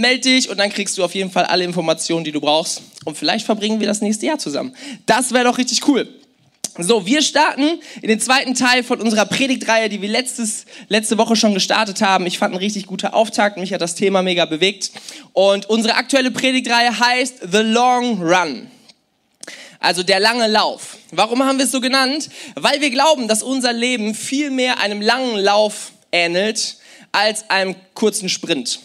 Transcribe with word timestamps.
Meld 0.00 0.26
dich 0.26 0.48
und 0.48 0.58
dann 0.58 0.70
kriegst 0.70 0.96
du 0.96 1.02
auf 1.02 1.12
jeden 1.16 1.28
Fall 1.28 1.46
alle 1.46 1.64
Informationen, 1.64 2.22
die 2.22 2.30
du 2.30 2.40
brauchst. 2.40 2.82
Und 3.04 3.18
vielleicht 3.18 3.44
verbringen 3.44 3.80
wir 3.80 3.88
das 3.88 4.00
nächste 4.00 4.26
Jahr 4.26 4.38
zusammen. 4.38 4.72
Das 5.06 5.32
wäre 5.32 5.42
doch 5.42 5.58
richtig 5.58 5.88
cool. 5.88 6.06
So, 6.78 7.04
wir 7.04 7.20
starten 7.20 7.80
in 8.00 8.08
den 8.08 8.20
zweiten 8.20 8.54
Teil 8.54 8.84
von 8.84 9.00
unserer 9.00 9.26
Predigtreihe, 9.26 9.88
die 9.88 10.00
wir 10.00 10.08
letztes, 10.08 10.66
letzte 10.86 11.18
Woche 11.18 11.34
schon 11.34 11.52
gestartet 11.52 12.00
haben. 12.00 12.26
Ich 12.26 12.38
fand 12.38 12.54
ein 12.54 12.58
richtig 12.58 12.86
guter 12.86 13.12
Auftakt. 13.12 13.56
Mich 13.56 13.72
hat 13.72 13.80
das 13.80 13.96
Thema 13.96 14.22
mega 14.22 14.44
bewegt. 14.44 14.92
Und 15.32 15.68
unsere 15.68 15.96
aktuelle 15.96 16.30
Predigtreihe 16.30 16.96
heißt 16.96 17.50
The 17.50 17.62
Long 17.62 18.22
Run. 18.22 18.70
Also 19.80 20.04
der 20.04 20.20
lange 20.20 20.46
Lauf. 20.46 20.96
Warum 21.10 21.42
haben 21.42 21.58
wir 21.58 21.64
es 21.64 21.72
so 21.72 21.80
genannt? 21.80 22.30
Weil 22.54 22.80
wir 22.80 22.90
glauben, 22.90 23.26
dass 23.26 23.42
unser 23.42 23.72
Leben 23.72 24.14
viel 24.14 24.52
mehr 24.52 24.78
einem 24.78 25.00
langen 25.00 25.38
Lauf 25.38 25.90
ähnelt 26.12 26.76
als 27.10 27.50
einem 27.50 27.74
kurzen 27.94 28.28
Sprint 28.28 28.78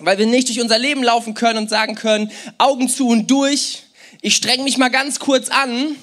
weil 0.00 0.18
wir 0.18 0.26
nicht 0.26 0.48
durch 0.48 0.60
unser 0.60 0.78
Leben 0.78 1.02
laufen 1.02 1.34
können 1.34 1.58
und 1.58 1.70
sagen 1.70 1.94
können, 1.94 2.30
Augen 2.58 2.88
zu 2.88 3.08
und 3.08 3.30
durch, 3.30 3.82
ich 4.20 4.36
streng 4.36 4.64
mich 4.64 4.78
mal 4.78 4.88
ganz 4.88 5.18
kurz 5.18 5.48
an 5.48 5.96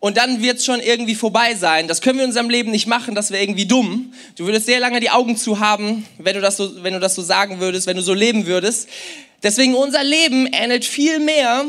und 0.00 0.16
dann 0.16 0.42
wird 0.42 0.58
es 0.58 0.64
schon 0.64 0.80
irgendwie 0.80 1.14
vorbei 1.14 1.54
sein. 1.54 1.88
Das 1.88 2.00
können 2.00 2.18
wir 2.18 2.24
in 2.24 2.30
unserem 2.30 2.50
Leben 2.50 2.70
nicht 2.70 2.86
machen, 2.86 3.14
das 3.14 3.30
wäre 3.30 3.42
irgendwie 3.42 3.66
dumm. 3.66 4.12
Du 4.36 4.46
würdest 4.46 4.66
sehr 4.66 4.80
lange 4.80 5.00
die 5.00 5.10
Augen 5.10 5.36
zu 5.36 5.60
haben, 5.60 6.06
wenn 6.18 6.34
du, 6.34 6.40
das 6.40 6.56
so, 6.56 6.82
wenn 6.82 6.94
du 6.94 7.00
das 7.00 7.14
so 7.14 7.22
sagen 7.22 7.60
würdest, 7.60 7.86
wenn 7.86 7.96
du 7.96 8.02
so 8.02 8.14
leben 8.14 8.46
würdest. 8.46 8.88
Deswegen 9.42 9.74
unser 9.74 10.02
Leben 10.02 10.46
ähnelt 10.46 10.84
viel 10.84 11.20
mehr 11.20 11.64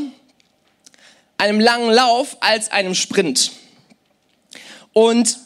einem 1.37 1.59
langen 1.59 1.91
Lauf 1.91 2.37
als 2.39 2.71
einem 2.71 2.95
Sprint. 2.95 3.51
Und 4.93 5.37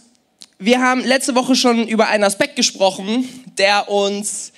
wir 0.60 0.80
haben 0.80 1.04
letzte 1.04 1.36
Woche 1.36 1.56
schon 1.56 1.88
über 1.88 2.08
einen 2.08 2.24
Aspekt 2.24 2.56
gesprochen, 2.56 3.28
der 3.58 3.90
uns, 3.90 4.54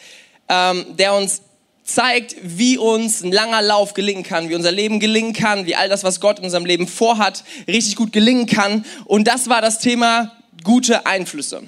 ähm, 0.49 0.85
der 0.97 1.15
uns 1.15 1.41
zeigt, 1.83 2.35
wie 2.41 2.77
uns 2.77 3.23
ein 3.23 3.31
langer 3.31 3.61
Lauf 3.61 3.93
gelingen 3.93 4.23
kann, 4.23 4.49
wie 4.49 4.55
unser 4.55 4.71
Leben 4.71 4.99
gelingen 4.99 5.33
kann, 5.33 5.65
wie 5.65 5.75
all 5.75 5.89
das, 5.89 6.03
was 6.03 6.19
Gott 6.19 6.39
in 6.39 6.45
unserem 6.45 6.65
Leben 6.65 6.87
vorhat, 6.87 7.43
richtig 7.67 7.95
gut 7.95 8.13
gelingen 8.13 8.45
kann. 8.45 8.85
Und 9.05 9.27
das 9.27 9.49
war 9.49 9.61
das 9.61 9.79
Thema 9.79 10.31
gute 10.63 11.05
Einflüsse. 11.05 11.63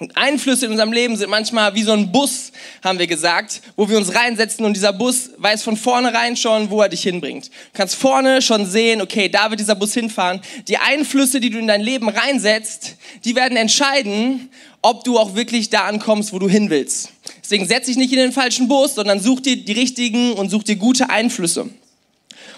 Und 0.00 0.16
Einflüsse 0.16 0.66
in 0.66 0.72
unserem 0.72 0.92
Leben 0.92 1.16
sind 1.16 1.28
manchmal 1.28 1.74
wie 1.74 1.82
so 1.82 1.92
ein 1.92 2.12
Bus, 2.12 2.52
haben 2.84 3.00
wir 3.00 3.08
gesagt, 3.08 3.62
wo 3.74 3.88
wir 3.88 3.96
uns 3.96 4.14
reinsetzen 4.14 4.64
und 4.64 4.74
dieser 4.74 4.92
Bus 4.92 5.30
weiß 5.38 5.64
von 5.64 5.76
vornherein 5.76 6.36
schon, 6.36 6.70
wo 6.70 6.80
er 6.80 6.88
dich 6.88 7.02
hinbringt. 7.02 7.46
Du 7.46 7.52
kannst 7.74 7.96
vorne 7.96 8.40
schon 8.40 8.64
sehen, 8.64 9.00
okay, 9.00 9.28
da 9.28 9.50
wird 9.50 9.58
dieser 9.58 9.74
Bus 9.74 9.94
hinfahren. 9.94 10.40
Die 10.68 10.78
Einflüsse, 10.78 11.40
die 11.40 11.50
du 11.50 11.58
in 11.58 11.66
dein 11.66 11.80
Leben 11.80 12.08
reinsetzt, 12.08 12.96
die 13.24 13.34
werden 13.34 13.56
entscheiden, 13.56 14.50
ob 14.82 15.02
du 15.02 15.18
auch 15.18 15.34
wirklich 15.34 15.70
da 15.70 15.86
ankommst, 15.86 16.32
wo 16.32 16.38
du 16.38 16.48
hin 16.48 16.70
willst. 16.70 17.10
Deswegen 17.48 17.66
setz 17.66 17.86
dich 17.86 17.96
nicht 17.96 18.12
in 18.12 18.18
den 18.18 18.32
falschen 18.32 18.68
Bus, 18.68 18.94
sondern 18.94 19.20
such 19.20 19.40
dir 19.40 19.56
die 19.56 19.72
richtigen 19.72 20.34
und 20.34 20.50
such 20.50 20.64
dir 20.64 20.76
gute 20.76 21.08
Einflüsse. 21.08 21.70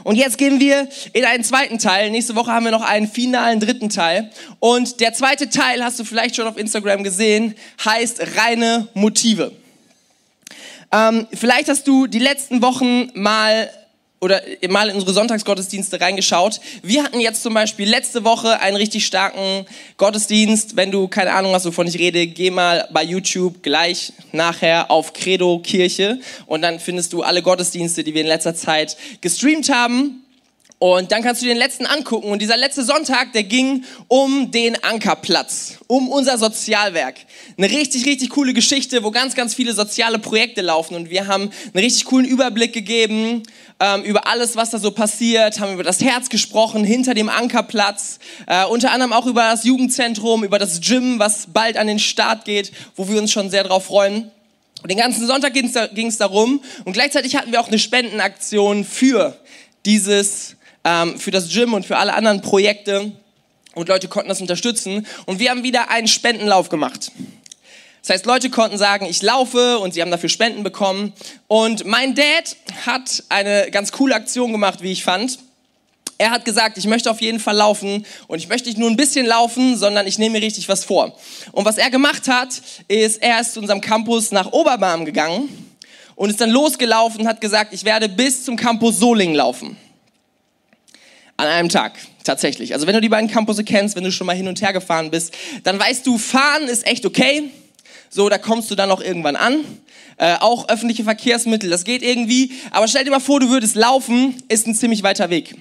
Und 0.03 0.17
jetzt 0.17 0.37
gehen 0.37 0.59
wir 0.59 0.89
in 1.13 1.25
einen 1.25 1.45
zweiten 1.45 1.79
Teil. 1.79 2.11
Nächste 2.11 2.35
Woche 2.35 2.51
haben 2.51 2.65
wir 2.65 2.73
noch 2.73 2.83
einen 2.83 3.07
finalen 3.07 3.61
dritten 3.61 3.89
Teil. 3.89 4.33
Und 4.59 4.99
der 4.99 5.13
zweite 5.13 5.49
Teil, 5.49 5.85
hast 5.85 6.01
du 6.01 6.05
vielleicht 6.05 6.35
schon 6.35 6.49
auf 6.49 6.57
Instagram 6.57 7.05
gesehen, 7.05 7.55
heißt 7.85 8.21
reine 8.37 8.89
Motive. 8.95 9.53
Ähm, 10.91 11.29
vielleicht 11.35 11.69
hast 11.69 11.87
du 11.87 12.09
die 12.09 12.19
letzten 12.19 12.61
Wochen 12.61 13.13
mal 13.15 13.71
oder 14.21 14.43
mal 14.69 14.89
in 14.89 14.95
unsere 14.95 15.13
Sonntagsgottesdienste 15.15 16.01
reingeschaut. 16.01 16.61
Wir 16.83 17.03
hatten 17.03 17.21
jetzt 17.21 17.43
zum 17.43 17.55
Beispiel 17.55 17.89
letzte 17.89 18.25
Woche 18.25 18.61
einen 18.61 18.77
richtig 18.77 19.07
starken 19.07 19.67
Gottesdienst. 19.97 20.77
Wenn 20.77 20.91
du 20.91 21.09
keine 21.09 21.33
Ahnung 21.33 21.55
hast, 21.55 21.65
wovon 21.65 21.87
ich 21.87 21.99
rede, 21.99 22.27
geh 22.27 22.51
mal 22.51 22.87
bei 22.93 23.03
YouTube 23.03 23.63
gleich 23.63 24.13
nachher 24.33 24.91
auf 24.91 25.15
Credo 25.15 25.59
Kirche 25.61 26.21
und 26.47 26.63
dann 26.63 26.79
findest 26.81 27.13
du 27.13 27.23
alle 27.23 27.43
Gottesdienste, 27.43 28.05
die 28.05 28.15
wir 28.15 28.21
in 28.21 28.27
letzter 28.27 28.55
Zeit 28.55 28.97
gestreamt 29.23 29.71
haben. 29.71 30.23
Und 30.83 31.13
dann 31.13 31.23
kannst 31.23 31.43
du 31.43 31.47
den 31.47 31.59
letzten 31.59 31.85
angucken. 31.85 32.31
Und 32.31 32.41
dieser 32.41 32.57
letzte 32.57 32.83
Sonntag, 32.83 33.35
der 33.35 33.43
ging 33.43 33.85
um 34.09 34.51
den 34.51 34.83
Ankerplatz, 34.83 35.75
um 35.89 36.09
unser 36.09 36.39
Sozialwerk. 36.39 37.17
Eine 37.59 37.69
richtig, 37.69 38.07
richtig 38.07 38.31
coole 38.31 38.55
Geschichte, 38.55 39.05
wo 39.05 39.11
ganz, 39.11 39.35
ganz 39.35 39.55
viele 39.55 39.75
soziale 39.75 40.19
Projekte 40.19 40.63
laufen. 40.63 40.95
Und 40.95 41.11
wir 41.11 41.27
haben 41.27 41.51
einen 41.75 41.85
richtig 41.85 42.07
coolen 42.07 42.25
Überblick 42.25 42.73
gegeben 42.73 43.43
ähm, 43.79 44.05
über 44.05 44.27
alles, 44.27 44.57
was 44.57 44.71
da 44.71 44.79
so 44.79 44.91
passiert, 44.91 45.61
haben 45.61 45.75
über 45.75 45.83
das 45.83 46.01
Herz 46.01 46.31
gesprochen, 46.31 46.83
hinter 46.83 47.13
dem 47.13 47.29
Ankerplatz, 47.29 48.19
äh, 48.47 48.65
unter 48.65 48.91
anderem 48.93 49.13
auch 49.13 49.27
über 49.27 49.43
das 49.43 49.65
Jugendzentrum, 49.65 50.45
über 50.45 50.59
das 50.59 50.81
Gym, 50.81 51.19
was 51.19 51.49
bald 51.53 51.77
an 51.77 51.89
den 51.89 51.99
Start 51.99 52.47
geht, 52.47 52.73
wo 52.97 53.07
wir 53.07 53.19
uns 53.19 53.31
schon 53.31 53.51
sehr 53.51 53.65
drauf 53.65 53.85
freuen. 53.85 54.31
Und 54.83 54.91
den 54.91 54.97
ganzen 54.97 55.27
Sonntag 55.27 55.53
ging 55.53 56.07
es 56.07 56.17
darum. 56.17 56.63
Und 56.87 56.95
gleichzeitig 56.95 57.37
hatten 57.37 57.53
wir 57.53 57.61
auch 57.61 57.69
eine 57.69 57.79
Spendenaktion 57.79 58.87
für 58.87 59.37
dieses 59.85 60.57
ähm, 60.85 61.19
für 61.19 61.31
das 61.31 61.49
Gym 61.53 61.75
und 61.75 61.87
für 61.87 61.97
alle 61.97 62.15
anderen 62.15 62.41
Projekte. 62.43 63.13
Und 63.75 63.89
Leute 63.89 64.09
konnten 64.09 64.29
das 64.29 64.41
unterstützen. 64.41 65.07
Und 65.27 65.39
wir 65.39 65.51
haben 65.51 65.63
wieder 65.63 65.91
einen 65.91 66.09
Spendenlauf 66.09 66.69
gemacht. 66.69 67.13
Das 68.03 68.11
heißt, 68.11 68.27
Leute 68.27 68.51
konnten 68.51 68.79
sagen, 68.79 69.07
ich 69.07 69.23
laufe 69.23 69.79
und 69.79 69.93
sie 69.93 70.01
haben 70.01 70.11
dafür 70.11 70.29
Spenden 70.29 70.63
bekommen. 70.63 71.13
Und 71.49 71.85
mein 71.87 72.15
Dad 72.15 72.57
hat 72.87 73.25
eine 73.29 73.71
ganz 73.71 73.93
coole 73.93 74.15
Aktion 74.15 74.53
gemacht, 74.53 74.83
wie 74.83 74.93
ich 74.93 75.05
fand. 75.05 75.39
Er 76.17 76.31
hat 76.31 76.45
gesagt, 76.45 76.77
ich 76.77 76.87
möchte 76.87 77.11
auf 77.11 77.21
jeden 77.23 77.41
Fall 77.41 77.57
laufen 77.57 78.05
und 78.27 78.39
ich 78.39 78.49
möchte 78.49 78.69
nicht 78.69 78.79
nur 78.79 78.91
ein 78.91 78.97
bisschen 78.97 79.25
laufen, 79.25 79.79
sondern 79.79 80.07
ich 80.07 80.19
nehme 80.19 80.39
mir 80.39 80.45
richtig 80.45 80.69
was 80.69 80.85
vor. 80.85 81.17
Und 81.53 81.65
was 81.65 81.79
er 81.79 81.91
gemacht 81.91 82.29
hat, 82.29 82.61
ist, 82.89 83.23
er 83.23 83.41
ist 83.41 83.55
zu 83.55 83.61
unserem 83.61 83.81
Campus 83.81 84.31
nach 84.31 84.53
Oberbarm 84.53 85.07
gegangen 85.07 85.49
und 86.17 86.29
ist 86.29 86.41
dann 86.41 86.51
losgelaufen 86.51 87.23
und 87.23 87.27
hat 87.27 87.41
gesagt, 87.41 87.73
ich 87.73 87.85
werde 87.85 88.07
bis 88.07 88.45
zum 88.45 88.57
Campus 88.57 88.99
Solingen 88.99 89.35
laufen. 89.35 89.79
An 91.41 91.47
einem 91.47 91.69
Tag, 91.69 91.93
tatsächlich. 92.23 92.75
Also 92.75 92.87
wenn 92.87 92.95
du 92.95 93.01
die 93.01 93.09
beiden 93.09 93.31
Campusse 93.31 93.65
kennst, 93.65 93.97
wenn 93.97 94.05
du 94.05 94.13
schon 94.13 94.27
mal 94.27 94.37
hin 94.37 94.47
und 94.47 94.61
her 94.61 94.73
gefahren 94.73 95.11
bist, 95.11 95.35
dann 95.65 95.79
weißt 95.79 96.07
du, 96.07 96.19
fahren 96.19 96.65
ist 96.65 96.87
echt 96.87 97.07
okay. 97.07 97.51
So, 98.11 98.29
da 98.29 98.39
kommst 98.39 98.71
du 98.71 98.75
dann 98.75 98.91
auch 98.91 99.01
irgendwann 99.01 99.37
an. 99.37 99.65
Äh, 100.19 100.37
auch 100.41 100.69
öffentliche 100.69 101.03
Verkehrsmittel, 101.05 101.71
das 101.71 101.85
geht 101.85 102.03
irgendwie. 102.03 102.53
Aber 102.73 102.89
stell 102.89 103.05
dir 103.05 103.11
mal 103.11 103.21
vor, 103.21 103.41
du 103.41 103.49
würdest 103.49 103.75
laufen, 103.75 104.35
ist 104.49 104.67
ein 104.67 104.75
ziemlich 104.75 105.03
weiter 105.03 105.31
Weg. 105.31 105.55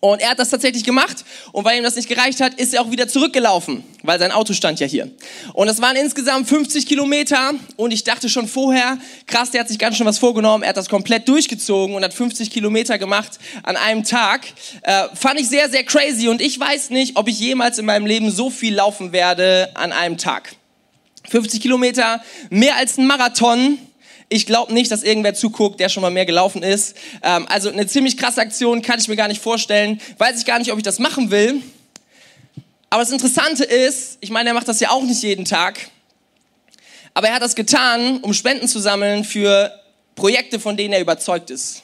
Und 0.00 0.20
er 0.20 0.30
hat 0.30 0.38
das 0.38 0.50
tatsächlich 0.50 0.84
gemacht 0.84 1.24
und 1.52 1.64
weil 1.64 1.78
ihm 1.78 1.82
das 1.82 1.96
nicht 1.96 2.08
gereicht 2.08 2.40
hat, 2.40 2.54
ist 2.54 2.74
er 2.74 2.82
auch 2.82 2.90
wieder 2.90 3.08
zurückgelaufen, 3.08 3.82
weil 4.02 4.18
sein 4.18 4.30
Auto 4.30 4.52
stand 4.52 4.78
ja 4.78 4.86
hier. 4.86 5.10
Und 5.54 5.68
es 5.68 5.80
waren 5.80 5.96
insgesamt 5.96 6.48
50 6.48 6.86
Kilometer 6.86 7.54
und 7.76 7.92
ich 7.92 8.04
dachte 8.04 8.28
schon 8.28 8.46
vorher, 8.46 8.98
krass, 9.26 9.50
der 9.50 9.62
hat 9.62 9.68
sich 9.68 9.78
ganz 9.78 9.96
schön 9.96 10.06
was 10.06 10.18
vorgenommen, 10.18 10.62
er 10.62 10.70
hat 10.70 10.76
das 10.76 10.88
komplett 10.88 11.28
durchgezogen 11.28 11.96
und 11.96 12.04
hat 12.04 12.12
50 12.12 12.50
Kilometer 12.50 12.98
gemacht 12.98 13.38
an 13.62 13.76
einem 13.76 14.04
Tag. 14.04 14.46
Äh, 14.82 15.04
fand 15.14 15.40
ich 15.40 15.48
sehr, 15.48 15.70
sehr 15.70 15.84
crazy 15.84 16.28
und 16.28 16.42
ich 16.42 16.60
weiß 16.60 16.90
nicht, 16.90 17.16
ob 17.16 17.28
ich 17.28 17.40
jemals 17.40 17.78
in 17.78 17.86
meinem 17.86 18.06
Leben 18.06 18.30
so 18.30 18.50
viel 18.50 18.74
laufen 18.74 19.12
werde 19.12 19.70
an 19.74 19.92
einem 19.92 20.18
Tag. 20.18 20.56
50 21.28 21.60
Kilometer, 21.60 22.22
mehr 22.50 22.76
als 22.76 22.98
ein 22.98 23.06
Marathon 23.06 23.78
ich 24.28 24.46
glaube 24.46 24.72
nicht, 24.74 24.90
dass 24.90 25.02
irgendwer 25.02 25.34
zuguckt, 25.34 25.78
der 25.80 25.88
schon 25.88 26.00
mal 26.00 26.10
mehr 26.10 26.26
gelaufen 26.26 26.62
ist. 26.62 26.96
Ähm, 27.22 27.46
also 27.48 27.70
eine 27.70 27.86
ziemlich 27.86 28.16
krasse 28.16 28.40
Aktion, 28.40 28.82
kann 28.82 28.98
ich 28.98 29.08
mir 29.08 29.16
gar 29.16 29.28
nicht 29.28 29.42
vorstellen. 29.42 30.00
Weiß 30.18 30.38
ich 30.38 30.46
gar 30.46 30.58
nicht, 30.58 30.72
ob 30.72 30.78
ich 30.78 30.84
das 30.84 30.98
machen 30.98 31.30
will. 31.30 31.62
Aber 32.90 33.02
das 33.02 33.12
Interessante 33.12 33.64
ist, 33.64 34.18
ich 34.20 34.30
meine, 34.30 34.50
er 34.50 34.54
macht 34.54 34.68
das 34.68 34.80
ja 34.80 34.90
auch 34.90 35.02
nicht 35.02 35.22
jeden 35.22 35.44
Tag. 35.44 35.90
Aber 37.14 37.28
er 37.28 37.34
hat 37.34 37.42
das 37.42 37.54
getan, 37.54 38.18
um 38.18 38.34
Spenden 38.34 38.68
zu 38.68 38.78
sammeln 38.78 39.24
für 39.24 39.72
Projekte, 40.14 40.60
von 40.60 40.76
denen 40.76 40.92
er 40.92 41.00
überzeugt 41.00 41.50
ist. 41.50 41.82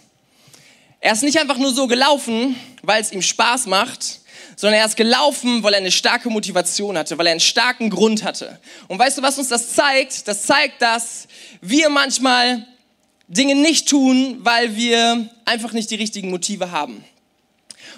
Er 1.00 1.12
ist 1.12 1.22
nicht 1.22 1.38
einfach 1.38 1.58
nur 1.58 1.72
so 1.72 1.86
gelaufen, 1.86 2.56
weil 2.82 3.02
es 3.02 3.12
ihm 3.12 3.22
Spaß 3.22 3.66
macht, 3.66 4.20
sondern 4.56 4.80
er 4.80 4.86
ist 4.86 4.96
gelaufen, 4.96 5.62
weil 5.62 5.74
er 5.74 5.78
eine 5.78 5.90
starke 5.90 6.30
Motivation 6.30 6.96
hatte, 6.96 7.18
weil 7.18 7.26
er 7.26 7.32
einen 7.32 7.40
starken 7.40 7.90
Grund 7.90 8.24
hatte. 8.24 8.58
Und 8.88 8.98
weißt 8.98 9.18
du, 9.18 9.22
was 9.22 9.38
uns 9.38 9.48
das 9.48 9.74
zeigt? 9.74 10.28
Das 10.28 10.44
zeigt, 10.44 10.82
dass 10.82 11.26
wir 11.60 11.88
manchmal 11.88 12.66
Dinge 13.28 13.54
nicht 13.54 13.88
tun, 13.88 14.38
weil 14.40 14.76
wir 14.76 15.28
einfach 15.44 15.72
nicht 15.72 15.90
die 15.90 15.96
richtigen 15.96 16.30
Motive 16.30 16.70
haben. 16.70 17.04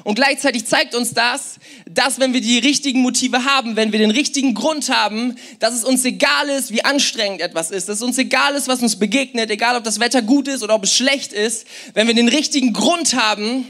Und 0.03 0.17
gleichzeitig 0.17 0.67
zeigt 0.67 0.95
uns 0.95 1.15
das, 1.15 1.56
dass 1.89 2.19
wenn 2.19 2.33
wir 2.33 2.41
die 2.41 2.59
richtigen 2.59 3.01
Motive 3.01 3.45
haben, 3.45 3.77
wenn 3.77 3.93
wir 3.93 4.01
den 4.01 4.11
richtigen 4.11 4.55
Grund 4.55 4.89
haben, 4.89 5.37
dass 5.61 5.75
es 5.75 5.85
uns 5.85 6.05
egal 6.05 6.49
ist, 6.49 6.73
wie 6.73 6.85
anstrengend 6.85 7.41
etwas 7.41 7.71
ist, 7.71 7.89
dass 7.89 7.97
es 7.97 8.03
uns 8.03 8.19
egal 8.19 8.55
ist, 8.55 8.67
was 8.67 8.83
uns 8.83 8.99
begegnet, 8.99 9.51
egal 9.51 9.77
ob 9.77 9.85
das 9.85 10.01
Wetter 10.01 10.23
gut 10.23 10.49
ist 10.49 10.62
oder 10.62 10.75
ob 10.75 10.85
es 10.85 10.95
schlecht 10.95 11.33
ist, 11.33 11.67
wenn 11.95 12.06
wir 12.09 12.15
den 12.15 12.29
richtigen 12.29 12.73
Grund 12.73 13.15
haben, 13.15 13.67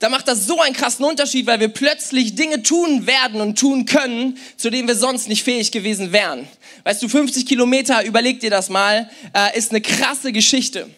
da 0.00 0.08
macht 0.08 0.28
das 0.28 0.46
so 0.46 0.58
einen 0.60 0.74
krassen 0.74 1.04
Unterschied, 1.04 1.46
weil 1.46 1.60
wir 1.60 1.68
plötzlich 1.68 2.34
Dinge 2.34 2.62
tun 2.62 3.06
werden 3.06 3.42
und 3.42 3.58
tun 3.58 3.84
können, 3.84 4.38
zu 4.56 4.70
denen 4.70 4.88
wir 4.88 4.94
sonst 4.96 5.28
nicht 5.28 5.44
fähig 5.44 5.70
gewesen 5.72 6.10
wären. 6.10 6.48
Weißt 6.84 7.02
du, 7.02 7.08
50 7.08 7.44
Kilometer, 7.44 8.02
überleg 8.04 8.40
dir 8.40 8.48
das 8.48 8.70
mal, 8.70 9.10
äh, 9.34 9.56
ist 9.56 9.70
eine 9.70 9.82
krasse 9.82 10.32
Geschichte. 10.32 10.88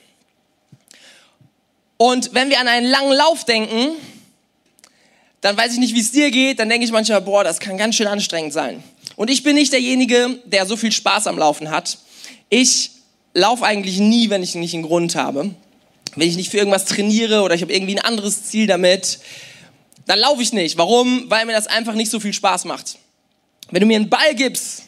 Und 1.97 2.33
wenn 2.33 2.49
wir 2.49 2.61
an 2.61 2.69
einen 2.69 2.87
langen 2.87 3.13
Lauf 3.13 3.45
denken, 3.45 3.97
dann 5.41 5.57
weiß 5.57 5.73
ich 5.73 5.79
nicht, 5.81 5.97
wie 5.97 6.01
es 6.01 6.13
dir 6.13 6.31
geht, 6.31 6.61
dann 6.61 6.69
denke 6.69 6.85
ich 6.85 6.93
manchmal, 6.93 7.23
boah, 7.23 7.43
das 7.43 7.59
kann 7.59 7.77
ganz 7.77 7.97
schön 7.97 8.07
anstrengend 8.07 8.53
sein. 8.53 8.85
Und 9.17 9.31
ich 9.31 9.43
bin 9.43 9.57
nicht 9.57 9.73
derjenige, 9.73 10.39
der 10.45 10.65
so 10.65 10.77
viel 10.77 10.93
Spaß 10.93 11.27
am 11.27 11.39
Laufen 11.39 11.71
hat. 11.71 11.99
Ich 12.51 12.93
laufe 13.35 13.65
eigentlich 13.65 13.99
nie, 13.99 14.31
wenn 14.31 14.45
ich 14.45 14.55
nicht 14.55 14.75
einen 14.75 14.85
Grund 14.85 15.17
habe. 15.17 15.57
Wenn 16.17 16.29
ich 16.29 16.37
nicht 16.37 16.51
für 16.51 16.59
irgendwas 16.59 16.85
trainiere 16.85 17.43
oder 17.43 17.55
ich 17.55 17.63
habe 17.63 17.73
irgendwie 17.73 17.97
ein 17.97 18.05
anderes 18.05 18.45
Ziel 18.45 18.67
damit, 18.67 19.19
dann 20.07 20.19
laufe 20.19 20.43
ich 20.43 20.53
nicht. 20.53 20.77
Warum? 20.79 21.31
Weil 21.31 21.47
mir 21.47 21.53
das 21.53 21.67
einfach 21.67 21.95
nicht 21.95 22.11
so 22.11 22.21
viel 22.21 22.33
Spaß 22.33 22.65
macht. 22.65 22.99
Wenn 23.71 23.81
du 23.81 23.87
mir 23.87 23.97
einen 23.97 24.11
Ball 24.11 24.35
gibst, 24.35 24.83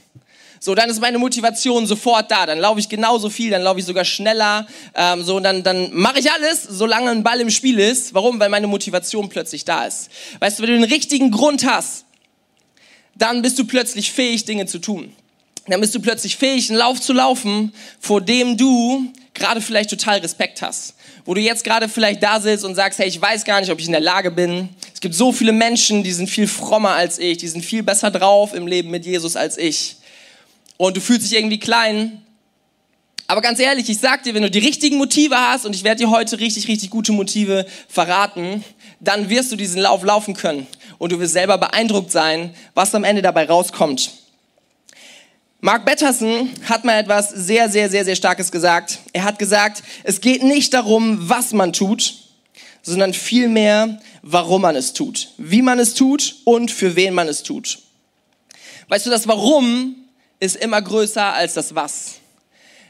so, 0.64 0.74
dann 0.74 0.88
ist 0.88 0.98
meine 0.98 1.18
Motivation 1.18 1.86
sofort 1.86 2.30
da. 2.30 2.46
Dann 2.46 2.58
laufe 2.58 2.80
ich 2.80 2.88
genauso 2.88 3.28
viel, 3.28 3.50
dann 3.50 3.60
laufe 3.60 3.80
ich 3.80 3.84
sogar 3.84 4.06
schneller. 4.06 4.66
Ähm, 4.94 5.22
so, 5.22 5.38
dann, 5.38 5.62
dann 5.62 5.92
mache 5.92 6.18
ich 6.20 6.32
alles, 6.32 6.62
solange 6.62 7.10
ein 7.10 7.22
Ball 7.22 7.38
im 7.40 7.50
Spiel 7.50 7.78
ist. 7.78 8.14
Warum? 8.14 8.40
Weil 8.40 8.48
meine 8.48 8.66
Motivation 8.66 9.28
plötzlich 9.28 9.66
da 9.66 9.84
ist. 9.84 10.08
Weißt 10.40 10.58
du, 10.58 10.62
wenn 10.62 10.70
du 10.70 10.76
den 10.80 10.90
richtigen 10.90 11.30
Grund 11.30 11.66
hast, 11.66 12.06
dann 13.14 13.42
bist 13.42 13.58
du 13.58 13.66
plötzlich 13.66 14.10
fähig, 14.10 14.46
Dinge 14.46 14.64
zu 14.64 14.78
tun. 14.78 15.12
Dann 15.66 15.82
bist 15.82 15.94
du 15.94 16.00
plötzlich 16.00 16.36
fähig, 16.36 16.70
einen 16.70 16.78
Lauf 16.78 16.98
zu 16.98 17.12
laufen, 17.12 17.74
vor 18.00 18.22
dem 18.22 18.56
du 18.56 19.12
gerade 19.34 19.60
vielleicht 19.60 19.90
total 19.90 20.18
Respekt 20.20 20.62
hast. 20.62 20.94
Wo 21.24 21.34
du 21.34 21.40
jetzt 21.40 21.64
gerade 21.64 21.88
vielleicht 21.88 22.22
da 22.22 22.40
sitzt 22.40 22.64
und 22.64 22.74
sagst, 22.74 22.98
hey, 22.98 23.08
ich 23.08 23.20
weiß 23.20 23.44
gar 23.44 23.60
nicht, 23.60 23.70
ob 23.70 23.80
ich 23.80 23.86
in 23.86 23.92
der 23.92 24.00
Lage 24.00 24.30
bin. 24.30 24.68
Es 24.92 25.00
gibt 25.00 25.14
so 25.14 25.32
viele 25.32 25.52
Menschen, 25.52 26.02
die 26.02 26.12
sind 26.12 26.30
viel 26.30 26.46
frommer 26.46 26.92
als 26.92 27.18
ich, 27.18 27.38
die 27.38 27.48
sind 27.48 27.64
viel 27.64 27.82
besser 27.82 28.10
drauf 28.10 28.54
im 28.54 28.66
Leben 28.66 28.90
mit 28.90 29.04
Jesus 29.04 29.36
als 29.36 29.58
ich. 29.58 29.96
Und 30.76 30.96
du 30.96 31.00
fühlst 31.00 31.30
dich 31.30 31.36
irgendwie 31.38 31.58
klein. 31.58 32.22
Aber 33.26 33.40
ganz 33.40 33.58
ehrlich, 33.58 33.88
ich 33.88 33.98
sag 33.98 34.22
dir, 34.22 34.34
wenn 34.34 34.42
du 34.42 34.50
die 34.50 34.58
richtigen 34.58 34.98
Motive 34.98 35.36
hast, 35.36 35.64
und 35.64 35.74
ich 35.74 35.82
werde 35.82 36.04
dir 36.04 36.10
heute 36.10 36.38
richtig, 36.40 36.68
richtig 36.68 36.90
gute 36.90 37.12
Motive 37.12 37.66
verraten, 37.88 38.62
dann 39.00 39.30
wirst 39.30 39.50
du 39.50 39.56
diesen 39.56 39.80
Lauf 39.80 40.04
laufen 40.04 40.34
können. 40.34 40.66
Und 40.98 41.10
du 41.10 41.18
wirst 41.18 41.32
selber 41.32 41.58
beeindruckt 41.58 42.12
sein, 42.12 42.54
was 42.74 42.94
am 42.94 43.04
Ende 43.04 43.22
dabei 43.22 43.46
rauskommt. 43.46 44.10
Mark 45.64 45.86
Batterson 45.86 46.50
hat 46.68 46.84
mal 46.84 46.98
etwas 46.98 47.30
sehr, 47.30 47.70
sehr, 47.70 47.88
sehr, 47.88 48.04
sehr 48.04 48.16
Starkes 48.16 48.52
gesagt. 48.52 48.98
Er 49.14 49.24
hat 49.24 49.38
gesagt, 49.38 49.82
es 50.02 50.20
geht 50.20 50.42
nicht 50.42 50.74
darum, 50.74 51.26
was 51.26 51.54
man 51.54 51.72
tut, 51.72 52.16
sondern 52.82 53.14
vielmehr, 53.14 53.98
warum 54.20 54.60
man 54.60 54.76
es 54.76 54.92
tut, 54.92 55.30
wie 55.38 55.62
man 55.62 55.78
es 55.78 55.94
tut 55.94 56.36
und 56.44 56.70
für 56.70 56.96
wen 56.96 57.14
man 57.14 57.28
es 57.28 57.42
tut. 57.42 57.78
Weißt 58.88 59.06
du, 59.06 59.10
das 59.10 59.26
Warum 59.26 59.96
ist 60.38 60.56
immer 60.56 60.82
größer 60.82 61.32
als 61.32 61.54
das 61.54 61.74
Was. 61.74 62.16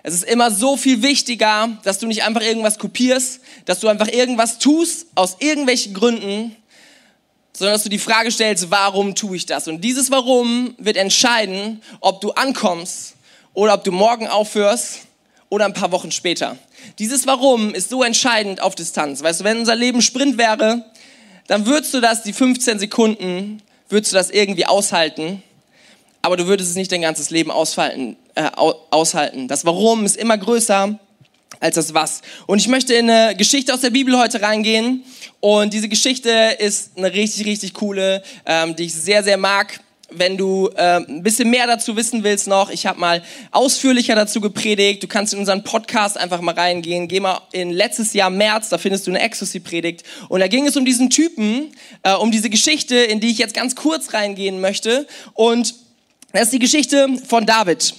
Es 0.03 0.13
ist 0.13 0.25
immer 0.25 0.51
so 0.51 0.77
viel 0.77 1.01
wichtiger, 1.01 1.79
dass 1.85 2.01
du 2.01 2.09
nicht 2.09 2.25
einfach 2.25 2.43
irgendwas 2.43 2.81
kopierst, 2.81 3.39
dass 3.67 3.79
du 3.79 3.87
einfach 3.87 4.09
irgendwas 4.09 4.59
tust 4.59 5.07
aus 5.15 5.37
irgendwelchen 5.39 5.95
Gründen, 5.95 6.57
sondern 7.57 7.75
dass 7.75 7.85
du 7.85 7.89
die 7.89 7.99
Frage 7.99 8.31
stellst, 8.31 8.71
warum 8.71 9.15
tue 9.15 9.37
ich 9.37 9.47
das? 9.47 9.69
Und 9.69 9.83
dieses 9.83 10.11
Warum 10.11 10.75
wird 10.79 10.97
entscheiden, 10.97 11.81
ob 12.01 12.21
du 12.21 12.33
ankommst 12.33 13.15
oder 13.55 13.75
ob 13.75 13.85
du 13.85 13.93
morgen 13.93 14.27
aufhörst 14.27 15.03
oder 15.49 15.65
ein 15.65 15.73
paar 15.73 15.93
Wochen 15.93 16.11
später. 16.11 16.57
Dieses 16.99 17.27
Warum 17.27 17.75
ist 17.75 17.91
so 17.91 18.03
entscheidend 18.03 18.61
auf 18.61 18.75
Distanz. 18.75 19.23
Weißt 19.23 19.41
du, 19.41 19.45
wenn 19.45 19.59
unser 19.59 19.77
Leben 19.77 20.03
Sprint 20.03 20.37
wäre, 20.37 20.85
dann 21.47 21.67
würdest 21.67 21.95
du 21.95 22.01
das, 22.01 22.23
die 22.23 22.33
15 22.33 22.79
Sekunden, 22.79 23.63
würdest 23.89 24.13
du 24.13 24.17
das 24.17 24.31
irgendwie 24.31 24.67
aushalten, 24.67 25.43
aber 26.23 26.37
du 26.37 26.47
würdest 26.47 26.71
es 26.71 26.77
nicht 26.77 26.91
dein 26.91 27.03
ganzes 27.03 27.31
Leben 27.31 27.51
aushalten. 27.51 28.17
Äh, 28.35 28.51
aushalten. 28.57 29.47
Das 29.47 29.65
Warum 29.65 30.05
ist 30.05 30.17
immer 30.17 30.37
größer 30.37 30.99
als 31.61 31.77
das 31.77 31.95
Was. 31.95 32.23
Und 32.47 32.59
ich 32.59 32.69
möchte 32.69 32.95
in 32.95 33.09
eine 33.09 33.35
Geschichte 33.37 33.73
aus 33.73 33.81
der 33.81 33.91
Bibel 33.91 34.19
heute 34.19 34.43
reingehen. 34.43 35.05
Und 35.41 35.73
diese 35.73 35.89
Geschichte 35.89 36.31
ist 36.59 36.97
eine 36.97 37.13
richtig, 37.13 37.47
richtig 37.47 37.75
coole, 37.75 38.23
ähm, 38.47 38.77
die 38.77 38.85
ich 38.85 38.95
sehr, 38.95 39.23
sehr 39.23 39.37
mag. 39.37 39.81
Wenn 40.11 40.37
du 40.37 40.69
äh, 40.77 40.99
ein 40.99 41.23
bisschen 41.23 41.51
mehr 41.51 41.67
dazu 41.67 41.97
wissen 41.97 42.23
willst 42.23 42.47
noch, 42.47 42.71
ich 42.71 42.87
habe 42.87 43.01
mal 43.01 43.23
ausführlicher 43.51 44.15
dazu 44.15 44.41
gepredigt. 44.41 45.03
Du 45.03 45.09
kannst 45.09 45.33
in 45.33 45.39
unseren 45.39 45.65
Podcast 45.65 46.19
einfach 46.19 46.41
mal 46.41 46.55
reingehen. 46.55 47.09
Geh 47.09 47.21
mal 47.21 47.41
in 47.53 47.71
letztes 47.71 48.13
Jahr 48.13 48.31
März, 48.31 48.69
da 48.69 48.79
findest 48.79 49.07
du 49.07 49.11
eine 49.11 49.21
Ecstasy-Predigt. 49.21 50.05
Und 50.29 50.41
da 50.41 50.49
ging 50.49 50.67
es 50.67 50.77
um 50.77 50.85
diesen 50.85 51.11
Typen, 51.11 51.73
äh, 52.03 52.13
um 52.13 52.31
diese 52.31 52.51
Geschichte, 52.51 52.97
in 52.97 53.21
die 53.21 53.31
ich 53.31 53.39
jetzt 53.39 53.55
ganz 53.55 53.75
kurz 53.75 54.13
reingehen 54.13 54.61
möchte. 54.61 55.07
Und 55.33 55.75
das 56.33 56.45
ist 56.45 56.53
die 56.53 56.59
Geschichte 56.59 57.09
von 57.27 57.47
David. 57.47 57.95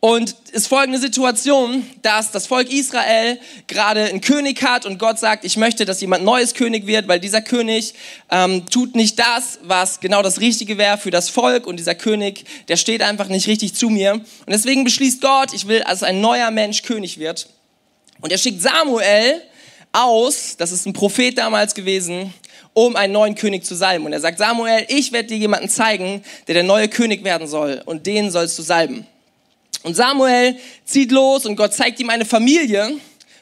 Und 0.00 0.36
es 0.46 0.62
ist 0.62 0.66
folgende 0.68 1.00
Situation, 1.00 1.84
dass 2.02 2.30
das 2.30 2.46
Volk 2.46 2.72
Israel 2.72 3.36
gerade 3.66 4.04
einen 4.04 4.20
König 4.20 4.62
hat 4.62 4.86
und 4.86 5.00
Gott 5.00 5.18
sagt, 5.18 5.44
ich 5.44 5.56
möchte, 5.56 5.84
dass 5.84 6.00
jemand 6.00 6.24
Neues 6.24 6.54
König 6.54 6.86
wird, 6.86 7.08
weil 7.08 7.18
dieser 7.18 7.42
König 7.42 7.94
ähm, 8.30 8.64
tut 8.66 8.94
nicht 8.94 9.18
das, 9.18 9.58
was 9.64 9.98
genau 9.98 10.22
das 10.22 10.40
Richtige 10.40 10.78
wäre 10.78 10.98
für 10.98 11.10
das 11.10 11.30
Volk 11.30 11.66
und 11.66 11.78
dieser 11.78 11.96
König, 11.96 12.44
der 12.68 12.76
steht 12.76 13.02
einfach 13.02 13.26
nicht 13.26 13.48
richtig 13.48 13.74
zu 13.74 13.90
mir. 13.90 14.12
Und 14.12 14.24
deswegen 14.46 14.84
beschließt 14.84 15.20
Gott, 15.20 15.52
ich 15.52 15.66
will, 15.66 15.80
dass 15.80 16.04
ein 16.04 16.20
neuer 16.20 16.52
Mensch 16.52 16.82
König 16.82 17.18
wird. 17.18 17.48
Und 18.20 18.30
er 18.30 18.38
schickt 18.38 18.62
Samuel 18.62 19.42
aus, 19.90 20.56
das 20.56 20.70
ist 20.70 20.86
ein 20.86 20.92
Prophet 20.92 21.36
damals 21.36 21.74
gewesen, 21.74 22.32
um 22.72 22.94
einen 22.94 23.12
neuen 23.12 23.34
König 23.34 23.64
zu 23.64 23.74
salben. 23.74 24.06
Und 24.06 24.12
er 24.12 24.20
sagt, 24.20 24.38
Samuel, 24.38 24.84
ich 24.86 25.10
werde 25.10 25.30
dir 25.30 25.38
jemanden 25.38 25.68
zeigen, 25.68 26.22
der 26.46 26.54
der 26.54 26.62
neue 26.62 26.88
König 26.88 27.24
werden 27.24 27.48
soll 27.48 27.82
und 27.84 28.06
den 28.06 28.30
sollst 28.30 28.56
du 28.60 28.62
salben. 28.62 29.04
Und 29.82 29.94
Samuel 29.94 30.56
zieht 30.84 31.12
los 31.12 31.46
und 31.46 31.56
Gott 31.56 31.74
zeigt 31.74 32.00
ihm 32.00 32.10
eine 32.10 32.24
Familie, 32.24 32.92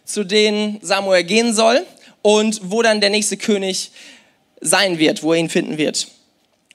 zu 0.04 0.24
denen 0.24 0.78
Samuel 0.82 1.24
gehen 1.24 1.54
soll 1.54 1.84
und 2.22 2.60
wo 2.64 2.82
dann 2.82 3.00
der 3.00 3.10
nächste 3.10 3.36
König 3.36 3.90
sein 4.60 4.98
wird, 4.98 5.22
wo 5.22 5.32
er 5.32 5.38
ihn 5.38 5.48
finden 5.48 5.78
wird. 5.78 6.08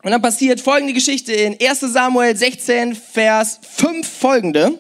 Und 0.04 0.12
dann 0.12 0.22
passiert 0.22 0.60
folgende 0.60 0.94
Geschichte 0.94 1.32
in 1.32 1.58
1 1.62 1.80
Samuel 1.82 2.36
16, 2.36 2.96
Vers 2.96 3.60
5 3.76 4.08
folgende. 4.08 4.80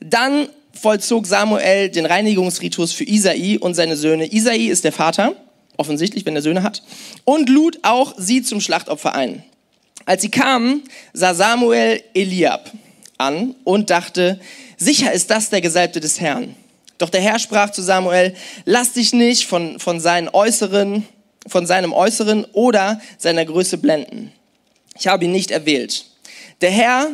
Dann 0.00 0.48
vollzog 0.78 1.26
Samuel 1.26 1.88
den 1.88 2.04
Reinigungsritus 2.04 2.92
für 2.92 3.04
Isai 3.04 3.58
und 3.58 3.74
seine 3.74 3.96
Söhne. 3.96 4.30
Isai 4.30 4.66
ist 4.66 4.84
der 4.84 4.92
Vater, 4.92 5.34
offensichtlich, 5.78 6.26
wenn 6.26 6.36
er 6.36 6.42
Söhne 6.42 6.62
hat, 6.62 6.82
und 7.24 7.48
lud 7.48 7.78
auch 7.82 8.14
sie 8.18 8.42
zum 8.42 8.60
Schlachtopfer 8.60 9.14
ein. 9.14 9.42
Als 10.06 10.22
sie 10.22 10.30
kamen, 10.30 10.82
sah 11.12 11.34
Samuel 11.34 12.02
Eliab 12.14 12.70
an 13.18 13.54
und 13.64 13.90
dachte, 13.90 14.40
sicher 14.76 15.12
ist 15.12 15.30
das 15.30 15.50
der 15.50 15.60
Gesalbte 15.60 16.00
des 16.00 16.20
Herrn. 16.20 16.54
Doch 16.98 17.10
der 17.10 17.20
Herr 17.20 17.38
sprach 17.38 17.70
zu 17.70 17.82
Samuel, 17.82 18.34
lass 18.64 18.92
dich 18.92 19.12
nicht 19.12 19.46
von, 19.46 19.78
von, 19.80 20.00
seinen 20.00 20.28
Äußeren, 20.28 21.06
von 21.46 21.66
seinem 21.66 21.92
Äußeren 21.92 22.44
oder 22.52 23.00
seiner 23.18 23.44
Größe 23.44 23.78
blenden. 23.78 24.32
Ich 24.96 25.06
habe 25.06 25.24
ihn 25.24 25.32
nicht 25.32 25.50
erwählt. 25.50 26.06
Der 26.60 26.70
Herr 26.70 27.10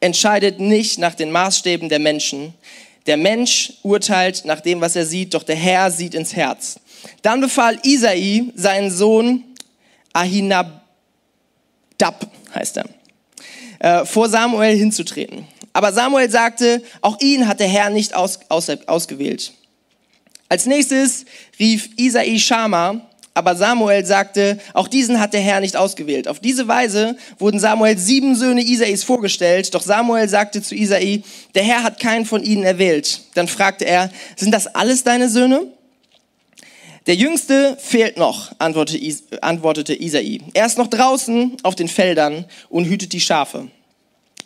entscheidet 0.00 0.60
nicht 0.60 0.98
nach 0.98 1.14
den 1.14 1.30
Maßstäben 1.30 1.88
der 1.88 1.98
Menschen. 1.98 2.54
Der 3.06 3.16
Mensch 3.16 3.72
urteilt 3.82 4.44
nach 4.44 4.60
dem, 4.60 4.80
was 4.80 4.96
er 4.96 5.06
sieht, 5.06 5.34
doch 5.34 5.42
der 5.42 5.56
Herr 5.56 5.90
sieht 5.90 6.14
ins 6.14 6.36
Herz. 6.36 6.78
Dann 7.22 7.40
befahl 7.40 7.78
Isai 7.82 8.52
seinen 8.54 8.90
Sohn 8.90 9.44
Ahinab 10.12 10.81
Dab 12.02 12.26
heißt 12.52 12.78
er, 12.78 12.86
äh, 13.78 14.04
vor 14.04 14.28
Samuel 14.28 14.76
hinzutreten. 14.76 15.46
Aber 15.72 15.92
Samuel 15.92 16.28
sagte, 16.28 16.82
auch 17.00 17.20
ihn 17.20 17.46
hat 17.46 17.60
der 17.60 17.68
Herr 17.68 17.90
nicht 17.90 18.14
aus, 18.14 18.40
aus, 18.48 18.68
ausgewählt. 18.86 19.52
Als 20.48 20.66
nächstes 20.66 21.24
rief 21.60 21.90
Isai 21.96 22.38
Shama, 22.38 23.00
aber 23.34 23.54
Samuel 23.54 24.04
sagte, 24.04 24.58
auch 24.74 24.88
diesen 24.88 25.20
hat 25.20 25.32
der 25.32 25.40
Herr 25.40 25.60
nicht 25.60 25.76
ausgewählt. 25.76 26.26
Auf 26.26 26.40
diese 26.40 26.66
Weise 26.66 27.16
wurden 27.38 27.60
Samuel 27.60 27.96
sieben 27.96 28.34
Söhne 28.34 28.62
Isais 28.62 29.04
vorgestellt, 29.04 29.72
doch 29.72 29.82
Samuel 29.82 30.28
sagte 30.28 30.60
zu 30.60 30.74
Isai, 30.74 31.22
der 31.54 31.62
Herr 31.62 31.84
hat 31.84 32.00
keinen 32.00 32.26
von 32.26 32.42
ihnen 32.42 32.64
erwählt. 32.64 33.20
Dann 33.34 33.46
fragte 33.46 33.86
er, 33.86 34.10
sind 34.36 34.52
das 34.52 34.66
alles 34.66 35.04
deine 35.04 35.28
Söhne? 35.28 35.68
Der 37.06 37.16
Jüngste 37.16 37.76
fehlt 37.80 38.16
noch, 38.16 38.52
antwortete 38.58 38.96
Isai. 40.00 40.40
Er 40.54 40.66
ist 40.66 40.78
noch 40.78 40.86
draußen 40.86 41.56
auf 41.64 41.74
den 41.74 41.88
Feldern 41.88 42.44
und 42.68 42.84
hütet 42.84 43.12
die 43.12 43.20
Schafe. 43.20 43.68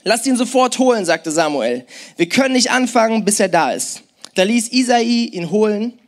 Lasst 0.05 0.27
ihn 0.27 0.37
sofort 0.37 0.79
holen, 0.79 1.05
sagte 1.05 1.31
Samuel. 1.31 1.85
Wir 2.17 2.29
können 2.29 2.55
nicht 2.55 2.71
anfangen, 2.71 3.25
bis 3.25 3.41
er 3.41 3.49
da 3.49 3.73
ist. 3.73 4.03
Da 4.37 4.45
ließ 4.45 4.73
Isai 4.73 5.03
ihn 5.03 5.51
holen. 5.51 5.99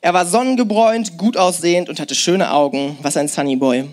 Er 0.00 0.14
war 0.14 0.26
sonnengebräunt, 0.26 1.18
gut 1.18 1.36
aussehend 1.36 1.88
und 1.88 1.98
hatte 1.98 2.14
schöne 2.14 2.52
Augen, 2.52 2.96
was 3.02 3.16
ein 3.16 3.26
Sunnyboy. 3.26 3.86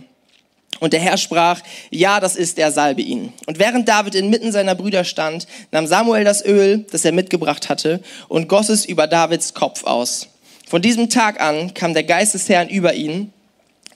Und 0.79 0.93
der 0.93 0.99
Herr 0.99 1.17
sprach, 1.17 1.61
ja, 1.89 2.19
das 2.19 2.35
ist 2.35 2.59
er, 2.59 2.71
salbe 2.71 3.01
ihn. 3.01 3.33
Und 3.47 3.57
während 3.57 3.87
David 3.87 4.13
inmitten 4.13 4.51
seiner 4.51 4.75
Brüder 4.75 5.05
stand, 5.05 5.47
nahm 5.71 5.87
Samuel 5.87 6.23
das 6.23 6.45
Öl, 6.45 6.85
das 6.91 7.05
er 7.05 7.13
mitgebracht 7.13 7.69
hatte, 7.69 8.01
und 8.27 8.49
goss 8.49 8.69
es 8.69 8.85
über 8.85 9.07
Davids 9.07 9.53
Kopf 9.53 9.85
aus. 9.85 10.27
Von 10.67 10.81
diesem 10.81 11.09
Tag 11.09 11.39
an 11.41 11.73
kam 11.75 11.93
der 11.93 12.03
Geist 12.03 12.33
des 12.33 12.49
Herrn 12.49 12.69
über 12.69 12.95
ihn 12.95 13.31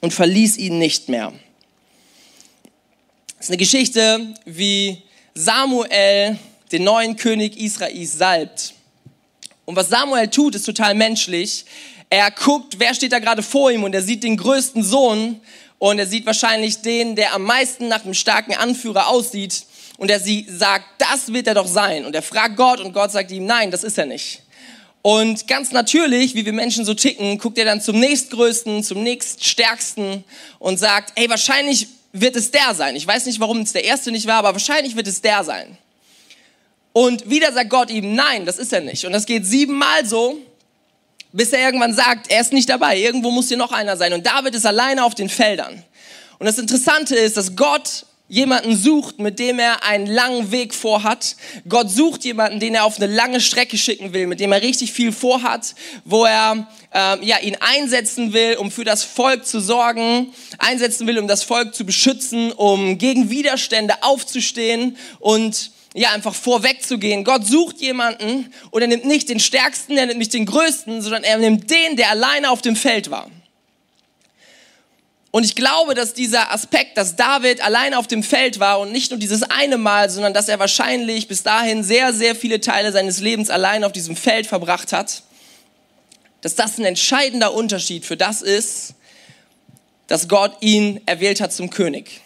und 0.01 0.13
verließ 0.13 0.57
ihn 0.57 0.77
nicht 0.77 1.09
mehr. 1.09 1.33
Das 3.37 3.45
ist 3.45 3.49
eine 3.49 3.57
Geschichte, 3.57 4.33
wie 4.45 5.01
Samuel 5.33 6.37
den 6.71 6.83
neuen 6.83 7.15
König 7.15 7.57
Israels 7.57 8.17
salbt. 8.17 8.73
Und 9.65 9.75
was 9.75 9.89
Samuel 9.89 10.27
tut, 10.27 10.55
ist 10.55 10.65
total 10.65 10.93
menschlich. 10.93 11.65
Er 12.09 12.29
guckt, 12.31 12.79
wer 12.79 12.93
steht 12.93 13.13
da 13.13 13.19
gerade 13.19 13.41
vor 13.41 13.71
ihm 13.71 13.83
und 13.83 13.95
er 13.95 14.03
sieht 14.03 14.23
den 14.23 14.37
größten 14.37 14.83
Sohn 14.83 15.39
und 15.79 15.97
er 15.97 16.07
sieht 16.07 16.25
wahrscheinlich 16.25 16.81
den, 16.81 17.15
der 17.15 17.33
am 17.33 17.43
meisten 17.43 17.87
nach 17.87 18.03
einem 18.03 18.13
starken 18.13 18.53
Anführer 18.53 19.07
aussieht 19.07 19.63
und 19.97 20.11
er 20.11 20.19
sie 20.19 20.45
sagt, 20.49 20.85
das 20.99 21.33
wird 21.33 21.47
er 21.47 21.55
doch 21.55 21.67
sein. 21.67 22.05
Und 22.05 22.13
er 22.13 22.21
fragt 22.21 22.57
Gott 22.57 22.79
und 22.79 22.93
Gott 22.93 23.11
sagt 23.11 23.31
ihm, 23.31 23.45
nein, 23.45 23.71
das 23.71 23.83
ist 23.83 23.97
er 23.97 24.05
nicht. 24.05 24.43
Und 25.01 25.47
ganz 25.47 25.71
natürlich, 25.71 26.35
wie 26.35 26.45
wir 26.45 26.53
Menschen 26.53 26.83
so 26.83 26.93
ticken, 26.93 27.37
guckt 27.37 27.57
er 27.57 27.65
dann 27.65 27.81
zum 27.81 27.99
nächstgrößten, 27.99 28.83
zum 28.83 29.01
nächststärksten 29.03 30.23
und 30.59 30.77
sagt, 30.77 31.13
ey, 31.15 31.29
wahrscheinlich 31.29 31.87
wird 32.11 32.35
es 32.35 32.51
der 32.51 32.73
sein. 32.75 32.95
Ich 32.95 33.07
weiß 33.07 33.25
nicht, 33.25 33.39
warum 33.39 33.61
es 33.61 33.71
der 33.71 33.85
erste 33.85 34.11
nicht 34.11 34.27
war, 34.27 34.35
aber 34.35 34.53
wahrscheinlich 34.53 34.95
wird 34.95 35.07
es 35.07 35.21
der 35.21 35.43
sein. 35.43 35.77
Und 36.91 37.29
wieder 37.29 37.53
sagt 37.53 37.69
Gott 37.69 37.91
ihm, 37.91 38.15
nein, 38.15 38.45
das 38.45 38.57
ist 38.57 38.73
er 38.73 38.81
nicht. 38.81 39.05
Und 39.05 39.13
das 39.13 39.25
geht 39.25 39.45
siebenmal 39.45 40.05
so, 40.05 40.37
bis 41.31 41.53
er 41.53 41.63
irgendwann 41.63 41.93
sagt, 41.93 42.29
er 42.31 42.41
ist 42.41 42.51
nicht 42.51 42.67
dabei. 42.67 42.97
Irgendwo 42.97 43.31
muss 43.31 43.47
hier 43.47 43.57
noch 43.57 43.71
einer 43.71 43.95
sein. 43.95 44.11
Und 44.13 44.25
David 44.25 44.55
ist 44.55 44.65
alleine 44.65 45.03
auf 45.03 45.15
den 45.15 45.29
Feldern. 45.29 45.83
Und 46.39 46.45
das 46.45 46.57
Interessante 46.57 47.15
ist, 47.15 47.37
dass 47.37 47.55
Gott 47.55 48.05
jemanden 48.29 48.77
sucht, 48.77 49.19
mit 49.19 49.39
dem 49.39 49.59
er 49.59 49.83
einen 49.83 50.05
langen 50.05 50.51
Weg 50.51 50.73
vorhat. 50.73 51.35
Gott 51.67 51.89
sucht 51.89 52.23
jemanden, 52.23 52.59
den 52.59 52.75
er 52.75 52.85
auf 52.85 52.97
eine 52.97 53.13
lange 53.13 53.41
Strecke 53.41 53.77
schicken 53.77 54.13
will, 54.13 54.27
mit 54.27 54.39
dem 54.39 54.51
er 54.51 54.61
richtig 54.61 54.93
viel 54.93 55.11
vorhat, 55.11 55.75
wo 56.05 56.25
er 56.25 56.67
ähm, 56.93 57.19
ja, 57.23 57.39
ihn 57.39 57.57
einsetzen 57.59 58.31
will, 58.31 58.55
um 58.55 58.71
für 58.71 58.85
das 58.85 59.03
Volk 59.03 59.45
zu 59.45 59.59
sorgen, 59.59 60.31
einsetzen 60.59 61.07
will, 61.07 61.19
um 61.19 61.27
das 61.27 61.43
Volk 61.43 61.73
zu 61.73 61.85
beschützen, 61.85 62.51
um 62.51 62.99
gegen 62.99 63.29
Widerstände 63.31 63.95
aufzustehen 64.01 64.95
und 65.19 65.71
ja, 65.95 66.11
einfach 66.11 66.35
vorwegzugehen. 66.35 67.23
Gott 67.23 67.47
sucht 67.47 67.81
jemanden 67.81 68.53
und 68.69 68.81
er 68.81 68.87
nimmt 68.87 69.05
nicht 69.05 69.27
den 69.27 69.39
Stärksten, 69.39 69.97
er 69.97 70.05
nimmt 70.05 70.19
nicht 70.19 70.33
den 70.35 70.45
Größten, 70.45 71.01
sondern 71.01 71.23
er 71.23 71.39
nimmt 71.39 71.69
den, 71.71 71.95
der 71.95 72.11
alleine 72.11 72.51
auf 72.51 72.61
dem 72.61 72.75
Feld 72.75 73.09
war. 73.09 73.29
Und 75.31 75.43
ich 75.43 75.55
glaube, 75.55 75.93
dass 75.93 76.13
dieser 76.13 76.51
Aspekt, 76.51 76.97
dass 76.97 77.15
David 77.15 77.61
alleine 77.63 77.99
auf 77.99 78.07
dem 78.07 78.23
Feld 78.23 78.59
war 78.59 78.79
und 78.79 78.91
nicht 78.91 79.11
nur 79.11 79.19
dieses 79.19 79.43
eine 79.43 79.77
Mal, 79.77 80.09
sondern 80.09 80.33
dass 80.33 80.49
er 80.49 80.57
wahrscheinlich 80.57 81.27
bis 81.27 81.43
dahin 81.43 81.83
sehr, 81.83 82.13
sehr 82.13 82.35
viele 82.35 82.61
Teile 82.61 82.91
seines 82.91 83.19
Lebens 83.19 83.51
allein 83.51 83.83
auf 83.83 83.91
diesem 83.91 84.15
Feld 84.15 84.47
verbracht 84.47 84.91
hat, 84.91 85.21
dass 86.41 86.55
das 86.55 86.79
ein 86.79 86.85
entscheidender 86.85 87.53
Unterschied 87.53 88.05
für 88.05 88.17
das 88.17 88.41
ist, 88.41 88.95
dass 90.07 90.27
Gott 90.27 90.53
ihn 90.61 90.99
erwählt 91.05 91.41
hat 91.41 91.53
zum 91.53 91.69
König. 91.69 92.21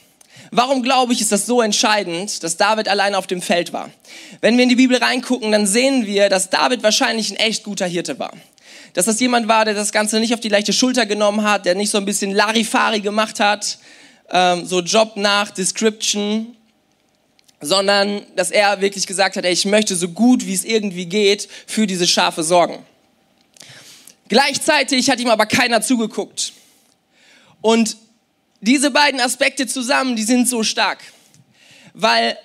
Warum 0.51 0.81
glaube 0.81 1.11
ich, 1.11 1.19
ist 1.19 1.31
das 1.31 1.45
so 1.45 1.61
entscheidend, 1.61 2.43
dass 2.43 2.55
David 2.55 2.87
allein 2.87 3.15
auf 3.15 3.27
dem 3.27 3.41
Feld 3.41 3.73
war? 3.73 3.89
Wenn 4.39 4.55
wir 4.55 4.63
in 4.63 4.69
die 4.69 4.75
Bibel 4.75 4.97
reingucken, 4.97 5.51
dann 5.51 5.67
sehen 5.67 6.05
wir, 6.05 6.29
dass 6.29 6.49
David 6.49 6.83
wahrscheinlich 6.83 7.31
ein 7.31 7.37
echt 7.37 7.63
guter 7.63 7.87
Hirte 7.87 8.17
war 8.19 8.31
dass 8.93 9.05
das 9.05 9.19
jemand 9.19 9.47
war, 9.47 9.65
der 9.65 9.73
das 9.73 9.91
Ganze 9.91 10.19
nicht 10.19 10.33
auf 10.33 10.39
die 10.39 10.49
leichte 10.49 10.73
Schulter 10.73 11.05
genommen 11.05 11.43
hat, 11.43 11.65
der 11.65 11.75
nicht 11.75 11.89
so 11.89 11.97
ein 11.97 12.05
bisschen 12.05 12.31
Larifari 12.31 13.01
gemacht 13.01 13.39
hat, 13.39 13.79
ähm, 14.29 14.65
so 14.65 14.81
Job 14.81 15.13
nach 15.15 15.51
Description, 15.51 16.55
sondern 17.59 18.21
dass 18.35 18.51
er 18.51 18.81
wirklich 18.81 19.07
gesagt 19.07 19.35
hat, 19.35 19.45
ey, 19.45 19.53
ich 19.53 19.65
möchte 19.65 19.95
so 19.95 20.09
gut 20.09 20.45
wie 20.45 20.53
es 20.53 20.63
irgendwie 20.63 21.05
geht 21.05 21.47
für 21.65 21.87
diese 21.87 22.07
Schafe 22.07 22.43
sorgen. 22.43 22.85
Gleichzeitig 24.29 25.09
hat 25.09 25.19
ihm 25.19 25.29
aber 25.29 25.45
keiner 25.45 25.81
zugeguckt. 25.81 26.53
Und 27.61 27.97
diese 28.61 28.91
beiden 28.91 29.19
Aspekte 29.19 29.67
zusammen, 29.67 30.15
die 30.15 30.23
sind 30.23 30.47
so 30.47 30.63
stark, 30.63 30.99
weil 31.93 32.37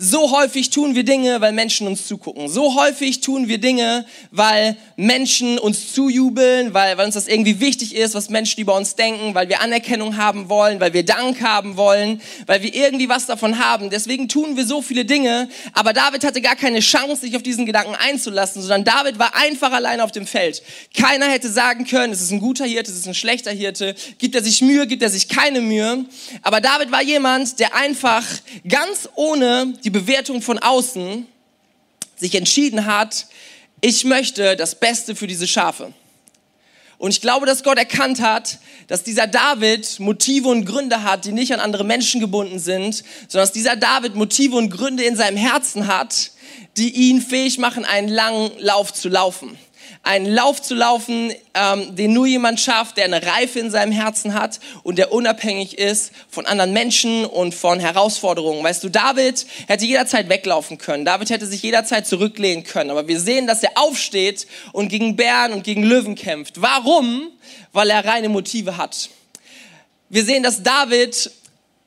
so 0.00 0.30
häufig 0.30 0.70
tun 0.70 0.94
wir 0.94 1.02
Dinge, 1.02 1.40
weil 1.40 1.50
Menschen 1.50 1.88
uns 1.88 2.06
zugucken. 2.06 2.48
So 2.48 2.76
häufig 2.76 3.20
tun 3.20 3.48
wir 3.48 3.58
Dinge, 3.58 4.06
weil 4.30 4.76
Menschen 4.94 5.58
uns 5.58 5.92
zujubeln, 5.92 6.72
weil, 6.72 6.96
weil 6.96 7.06
uns 7.06 7.16
das 7.16 7.26
irgendwie 7.26 7.58
wichtig 7.58 7.96
ist, 7.96 8.14
was 8.14 8.30
Menschen 8.30 8.60
über 8.60 8.76
uns 8.76 8.94
denken, 8.94 9.34
weil 9.34 9.48
wir 9.48 9.60
Anerkennung 9.60 10.16
haben 10.16 10.48
wollen, 10.48 10.78
weil 10.78 10.92
wir 10.92 11.04
Dank 11.04 11.42
haben 11.42 11.76
wollen, 11.76 12.22
weil 12.46 12.62
wir 12.62 12.72
irgendwie 12.72 13.08
was 13.08 13.26
davon 13.26 13.58
haben. 13.58 13.90
Deswegen 13.90 14.28
tun 14.28 14.56
wir 14.56 14.66
so 14.66 14.82
viele 14.82 15.04
Dinge. 15.04 15.48
Aber 15.72 15.92
David 15.92 16.24
hatte 16.24 16.40
gar 16.42 16.54
keine 16.54 16.78
Chance, 16.78 17.22
sich 17.22 17.34
auf 17.34 17.42
diesen 17.42 17.66
Gedanken 17.66 17.96
einzulassen, 17.96 18.62
sondern 18.62 18.84
David 18.84 19.18
war 19.18 19.34
einfach 19.34 19.72
allein 19.72 20.00
auf 20.00 20.12
dem 20.12 20.28
Feld. 20.28 20.62
Keiner 20.96 21.26
hätte 21.26 21.50
sagen 21.50 21.84
können, 21.84 22.12
es 22.12 22.22
ist 22.22 22.30
ein 22.30 22.38
guter 22.38 22.66
Hirte, 22.66 22.92
es 22.92 22.98
ist 22.98 23.08
ein 23.08 23.14
schlechter 23.14 23.50
Hirte. 23.50 23.96
Gibt 24.18 24.36
er 24.36 24.44
sich 24.44 24.60
Mühe, 24.62 24.86
gibt 24.86 25.02
er 25.02 25.10
sich 25.10 25.28
keine 25.28 25.60
Mühe. 25.60 26.04
Aber 26.42 26.60
David 26.60 26.92
war 26.92 27.02
jemand, 27.02 27.58
der 27.58 27.74
einfach 27.74 28.24
ganz 28.68 29.08
ohne 29.16 29.74
die 29.82 29.87
die 29.88 30.00
Bewertung 30.00 30.42
von 30.42 30.58
außen 30.58 31.26
sich 32.14 32.34
entschieden 32.34 32.84
hat, 32.84 33.24
ich 33.80 34.04
möchte 34.04 34.54
das 34.54 34.78
Beste 34.78 35.16
für 35.16 35.26
diese 35.26 35.48
Schafe. 35.48 35.94
Und 36.98 37.12
ich 37.12 37.22
glaube, 37.22 37.46
dass 37.46 37.62
Gott 37.62 37.78
erkannt 37.78 38.20
hat, 38.20 38.58
dass 38.86 39.02
dieser 39.02 39.26
David 39.26 39.98
Motive 39.98 40.48
und 40.48 40.66
Gründe 40.66 41.04
hat, 41.04 41.24
die 41.24 41.32
nicht 41.32 41.54
an 41.54 41.60
andere 41.60 41.84
Menschen 41.84 42.20
gebunden 42.20 42.58
sind, 42.58 42.96
sondern 43.28 43.46
dass 43.46 43.52
dieser 43.52 43.76
David 43.76 44.14
Motive 44.14 44.56
und 44.56 44.68
Gründe 44.68 45.04
in 45.04 45.16
seinem 45.16 45.38
Herzen 45.38 45.86
hat, 45.86 46.32
die 46.76 46.90
ihn 46.90 47.22
fähig 47.22 47.56
machen, 47.56 47.86
einen 47.86 48.08
langen 48.08 48.50
Lauf 48.58 48.92
zu 48.92 49.08
laufen 49.08 49.56
einen 50.02 50.26
Lauf 50.26 50.62
zu 50.62 50.74
laufen, 50.74 51.32
ähm, 51.54 51.94
den 51.96 52.12
nur 52.12 52.26
jemand 52.26 52.60
schafft, 52.60 52.96
der 52.96 53.04
eine 53.04 53.24
Reife 53.24 53.58
in 53.58 53.70
seinem 53.70 53.92
Herzen 53.92 54.34
hat 54.34 54.60
und 54.82 54.98
der 54.98 55.12
unabhängig 55.12 55.78
ist 55.78 56.12
von 56.30 56.46
anderen 56.46 56.72
Menschen 56.72 57.24
und 57.24 57.54
von 57.54 57.80
Herausforderungen. 57.80 58.62
Weißt 58.64 58.82
du, 58.84 58.88
David 58.88 59.46
hätte 59.66 59.84
jederzeit 59.84 60.28
weglaufen 60.28 60.78
können. 60.78 61.04
David 61.04 61.30
hätte 61.30 61.46
sich 61.46 61.62
jederzeit 61.62 62.06
zurücklehnen 62.06 62.64
können. 62.64 62.90
Aber 62.90 63.08
wir 63.08 63.20
sehen, 63.20 63.46
dass 63.46 63.62
er 63.62 63.72
aufsteht 63.76 64.46
und 64.72 64.88
gegen 64.88 65.16
Bären 65.16 65.52
und 65.52 65.64
gegen 65.64 65.82
Löwen 65.82 66.14
kämpft. 66.14 66.60
Warum? 66.60 67.28
Weil 67.72 67.90
er 67.90 68.04
reine 68.04 68.28
Motive 68.28 68.76
hat. 68.76 69.10
Wir 70.08 70.24
sehen, 70.24 70.42
dass 70.42 70.62
David 70.62 71.30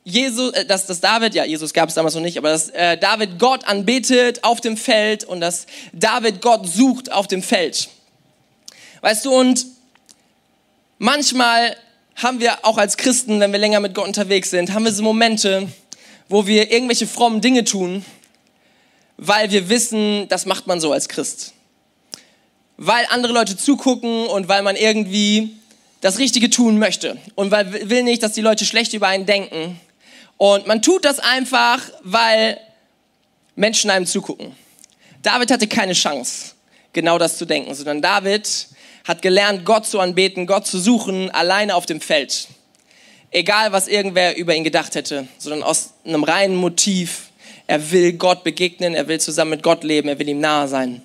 Jesus, 0.04 0.54
äh, 0.54 0.66
dass, 0.66 0.88
dass 0.88 1.00
David, 1.00 1.36
ja, 1.36 1.46
Jesus 1.46 1.74
gab 1.74 1.90
es 1.90 1.96
damals 1.96 2.16
noch 2.16 2.22
nicht, 2.22 2.38
aber 2.38 2.50
dass 2.50 2.70
äh, 2.70 2.98
David 2.98 3.40
Gott 3.40 3.66
anbetet 3.68 4.44
auf 4.44 4.62
dem 4.62 4.78
Feld 4.78 5.24
und 5.24 5.42
dass 5.42 5.68
David 5.94 6.42
Gott 6.42 6.68
sucht 6.68 7.12
auf 7.12 7.28
dem 7.28 7.44
Feld. 7.44 7.90
Weißt 9.02 9.26
du, 9.26 9.34
und 9.34 9.66
manchmal 10.98 11.76
haben 12.16 12.40
wir 12.40 12.66
auch 12.66 12.78
als 12.78 12.98
Christen, 12.98 13.40
wenn 13.40 13.52
wir 13.52 13.60
länger 13.60 13.80
mit 13.80 13.94
Gott 13.96 14.08
unterwegs 14.08 14.50
sind, 14.50 14.74
haben 14.74 14.86
wir 14.86 14.92
so 14.92 15.04
Momente, 15.04 15.68
wo 16.30 16.46
wir 16.46 16.72
irgendwelche 16.72 17.08
frommen 17.08 17.42
Dinge 17.42 17.64
tun, 17.64 18.06
weil 19.18 19.52
wir 19.52 19.70
wissen, 19.70 20.28
das 20.30 20.46
macht 20.46 20.68
man 20.68 20.80
so 20.80 20.92
als 20.92 21.10
Christ. 21.10 21.54
Weil 22.78 23.06
andere 23.10 23.34
Leute 23.34 23.58
zugucken 23.58 24.28
und 24.28 24.48
weil 24.48 24.64
man 24.64 24.76
irgendwie 24.76 25.56
das 26.02 26.18
Richtige 26.18 26.50
tun 26.50 26.80
möchte 26.80 27.18
und 27.36 27.52
weil 27.52 27.90
will 27.90 28.04
nicht, 28.04 28.24
dass 28.24 28.34
die 28.34 28.42
Leute 28.42 28.66
schlecht 28.66 28.94
über 28.94 29.08
einen 29.08 29.28
denken. 29.28 29.80
Und 30.42 30.66
man 30.66 30.82
tut 30.82 31.06
das 31.06 31.20
einfach, 31.20 31.80
weil 32.02 32.60
Menschen 33.56 33.92
einem 33.92 34.08
zugucken. 34.08 34.56
David 35.22 35.52
hatte 35.52 35.68
keine 35.68 35.94
Chance, 35.94 36.54
genau 36.94 37.20
das 37.20 37.38
zu 37.38 37.46
denken, 37.46 37.76
sondern 37.76 38.02
David 38.02 38.50
hat 39.08 39.22
gelernt, 39.22 39.66
Gott 39.66 39.86
zu 39.86 40.00
anbeten, 40.00 40.48
Gott 40.48 40.66
zu 40.66 40.80
suchen, 40.80 41.30
alleine 41.30 41.76
auf 41.76 41.86
dem 41.86 42.02
Feld. 42.02 42.48
Egal, 43.30 43.72
was 43.72 43.88
irgendwer 43.88 44.36
über 44.36 44.56
ihn 44.56 44.64
gedacht 44.64 44.96
hätte, 44.96 45.28
sondern 45.38 45.62
aus 45.62 45.92
einem 46.06 46.24
reinen 46.24 46.56
Motiv. 46.56 47.30
Er 47.68 47.92
will 47.92 48.14
Gott 48.14 48.44
begegnen, 48.44 48.96
er 48.96 49.08
will 49.08 49.20
zusammen 49.20 49.52
mit 49.52 49.62
Gott 49.62 49.84
leben, 49.84 50.10
er 50.10 50.18
will 50.18 50.28
ihm 50.28 50.40
nahe 50.40 50.68
sein. 50.68 51.04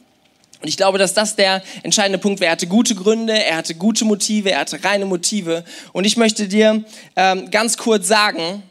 Und 0.62 0.68
ich 0.68 0.78
glaube, 0.78 0.96
dass 0.96 1.12
das 1.12 1.36
der 1.36 1.62
entscheidende 1.82 2.18
Punkt 2.18 2.40
war. 2.40 2.46
Er 2.46 2.52
hatte 2.52 2.68
gute 2.68 2.94
Gründe, 2.94 3.34
er 3.34 3.58
hatte 3.58 3.74
gute 3.74 4.06
Motive, 4.06 4.52
er 4.52 4.60
hatte 4.60 4.82
reine 4.82 5.04
Motive. 5.04 5.62
Und 5.92 6.06
ich 6.06 6.16
möchte 6.16 6.48
dir 6.48 6.82
ähm, 7.16 7.50
ganz 7.50 7.76
kurz 7.76 8.08
sagen, 8.08 8.62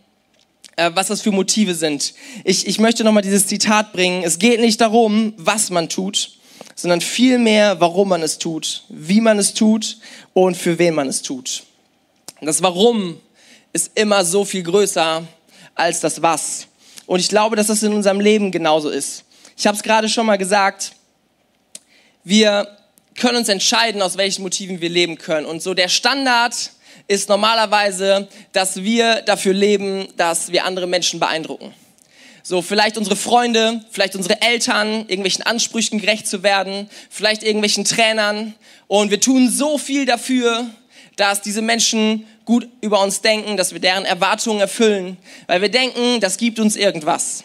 was 0.93 1.07
das 1.07 1.21
für 1.21 1.31
Motive 1.31 1.75
sind. 1.75 2.13
Ich, 2.43 2.67
ich 2.67 2.79
möchte 2.79 3.03
nochmal 3.03 3.23
dieses 3.23 3.47
Zitat 3.47 3.93
bringen. 3.93 4.23
Es 4.23 4.39
geht 4.39 4.59
nicht 4.59 4.81
darum, 4.81 5.33
was 5.37 5.69
man 5.69 5.89
tut, 5.89 6.31
sondern 6.75 7.01
vielmehr, 7.01 7.79
warum 7.79 8.09
man 8.09 8.21
es 8.21 8.37
tut, 8.37 8.83
wie 8.89 9.21
man 9.21 9.39
es 9.39 9.53
tut 9.53 9.97
und 10.33 10.57
für 10.57 10.77
wen 10.77 10.95
man 10.95 11.07
es 11.07 11.21
tut. 11.21 11.63
Das 12.41 12.61
Warum 12.61 13.19
ist 13.73 13.91
immer 13.95 14.25
so 14.25 14.45
viel 14.45 14.63
größer 14.63 15.23
als 15.73 15.99
das 15.99 16.21
Was. 16.21 16.67
Und 17.05 17.19
ich 17.19 17.29
glaube, 17.29 17.55
dass 17.55 17.67
das 17.67 17.83
in 17.83 17.93
unserem 17.93 18.19
Leben 18.19 18.51
genauso 18.51 18.89
ist. 18.89 19.23
Ich 19.57 19.67
habe 19.67 19.77
es 19.77 19.83
gerade 19.83 20.09
schon 20.09 20.25
mal 20.25 20.37
gesagt, 20.37 20.91
wir 22.23 22.67
können 23.15 23.37
uns 23.37 23.49
entscheiden, 23.49 24.01
aus 24.01 24.17
welchen 24.17 24.41
Motiven 24.41 24.81
wir 24.81 24.89
leben 24.89 25.17
können. 25.17 25.45
Und 25.45 25.61
so 25.61 25.73
der 25.73 25.87
Standard 25.87 26.71
ist 27.07 27.29
normalerweise, 27.29 28.27
dass 28.51 28.77
wir 28.77 29.21
dafür 29.21 29.53
leben, 29.53 30.07
dass 30.17 30.51
wir 30.51 30.65
andere 30.65 30.87
Menschen 30.87 31.19
beeindrucken. 31.19 31.73
So, 32.41 32.61
vielleicht 32.61 32.97
unsere 32.97 33.15
Freunde, 33.15 33.83
vielleicht 33.89 34.15
unsere 34.15 34.41
Eltern, 34.41 35.05
irgendwelchen 35.07 35.43
Ansprüchen 35.43 35.99
gerecht 35.99 36.27
zu 36.27 36.43
werden, 36.43 36.89
vielleicht 37.09 37.41
irgendwelchen 37.41 37.85
Trainern. 37.85 38.53
Und 38.87 39.09
wir 39.09 39.19
tun 39.19 39.49
so 39.49 39.77
viel 39.77 40.05
dafür, 40.05 40.69
dass 41.15 41.41
diese 41.41 41.63
Menschen 41.63 42.27
gut 42.45 42.67
über 42.81 43.01
uns 43.01 43.21
denken, 43.21 43.57
dass 43.57 43.73
wir 43.73 43.79
deren 43.79 44.05
Erwartungen 44.05 44.59
erfüllen, 44.59 45.17
weil 45.47 45.61
wir 45.61 45.69
denken, 45.69 46.19
das 46.19 46.37
gibt 46.37 46.59
uns 46.59 46.75
irgendwas. 46.75 47.43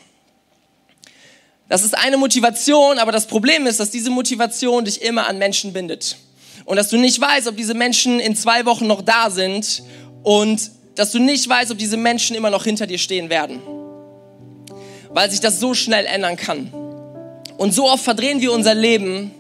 Das 1.71 1.83
ist 1.83 1.97
eine 1.97 2.17
Motivation, 2.17 2.99
aber 2.99 3.13
das 3.13 3.27
Problem 3.27 3.67
ist, 3.67 3.81
dass 3.81 3.91
diese 3.91 4.11
Motivation 4.11 4.85
dich 4.85 5.01
immer 5.03 5.27
an 5.29 5.39
Menschen 5.39 5.73
bindet. 5.73 6.17
Und 6.71 6.77
dass 6.77 6.89
du 6.89 6.99
nicht 6.99 7.21
weißt, 7.21 7.49
ob 7.49 7.57
diese 7.57 7.75
Menschen 7.75 8.21
in 8.21 8.37
zwei 8.37 8.65
Wochen 8.65 8.87
noch 8.87 9.03
da 9.03 9.29
sind 9.29 9.83
und 10.23 10.71
dass 10.95 11.11
du 11.11 11.19
nicht 11.19 11.49
weißt, 11.49 11.73
ob 11.73 11.79
diese 11.79 11.97
Menschen 11.97 12.37
immer 12.37 12.49
noch 12.49 12.63
hinter 12.63 12.87
dir 12.87 12.99
stehen 12.99 13.29
werden. 13.29 13.61
weil 15.13 15.29
sich 15.29 15.41
das 15.41 15.59
so 15.59 15.75
schnell 15.75 16.07
ändern 16.07 16.37
kann. 16.37 16.73
Und 17.59 17.75
so 17.75 17.89
oft 17.91 18.05
verdrehen 18.05 18.41
wir 18.41 18.53
unser 18.53 18.77
Leben, 18.77 19.33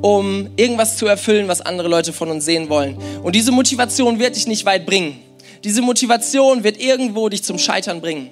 um 0.00 0.48
irgendwas 0.56 0.96
zu 0.96 1.06
erfüllen, 1.06 1.46
was 1.46 1.60
andere 1.60 1.88
Leute 1.88 2.14
von 2.14 2.30
uns 2.30 2.46
sehen 2.46 2.70
wollen. 2.70 2.96
Und 3.22 3.36
diese 3.36 3.52
Motivation 3.52 4.18
wird 4.18 4.36
dich 4.36 4.46
nicht 4.46 4.64
weit 4.64 4.86
bringen. 4.86 5.20
Diese 5.64 5.82
Motivation 5.82 6.64
wird 6.64 6.80
irgendwo 6.80 7.28
dich 7.28 7.42
zum 7.44 7.58
Scheitern 7.58 8.00
bringen. 8.00 8.30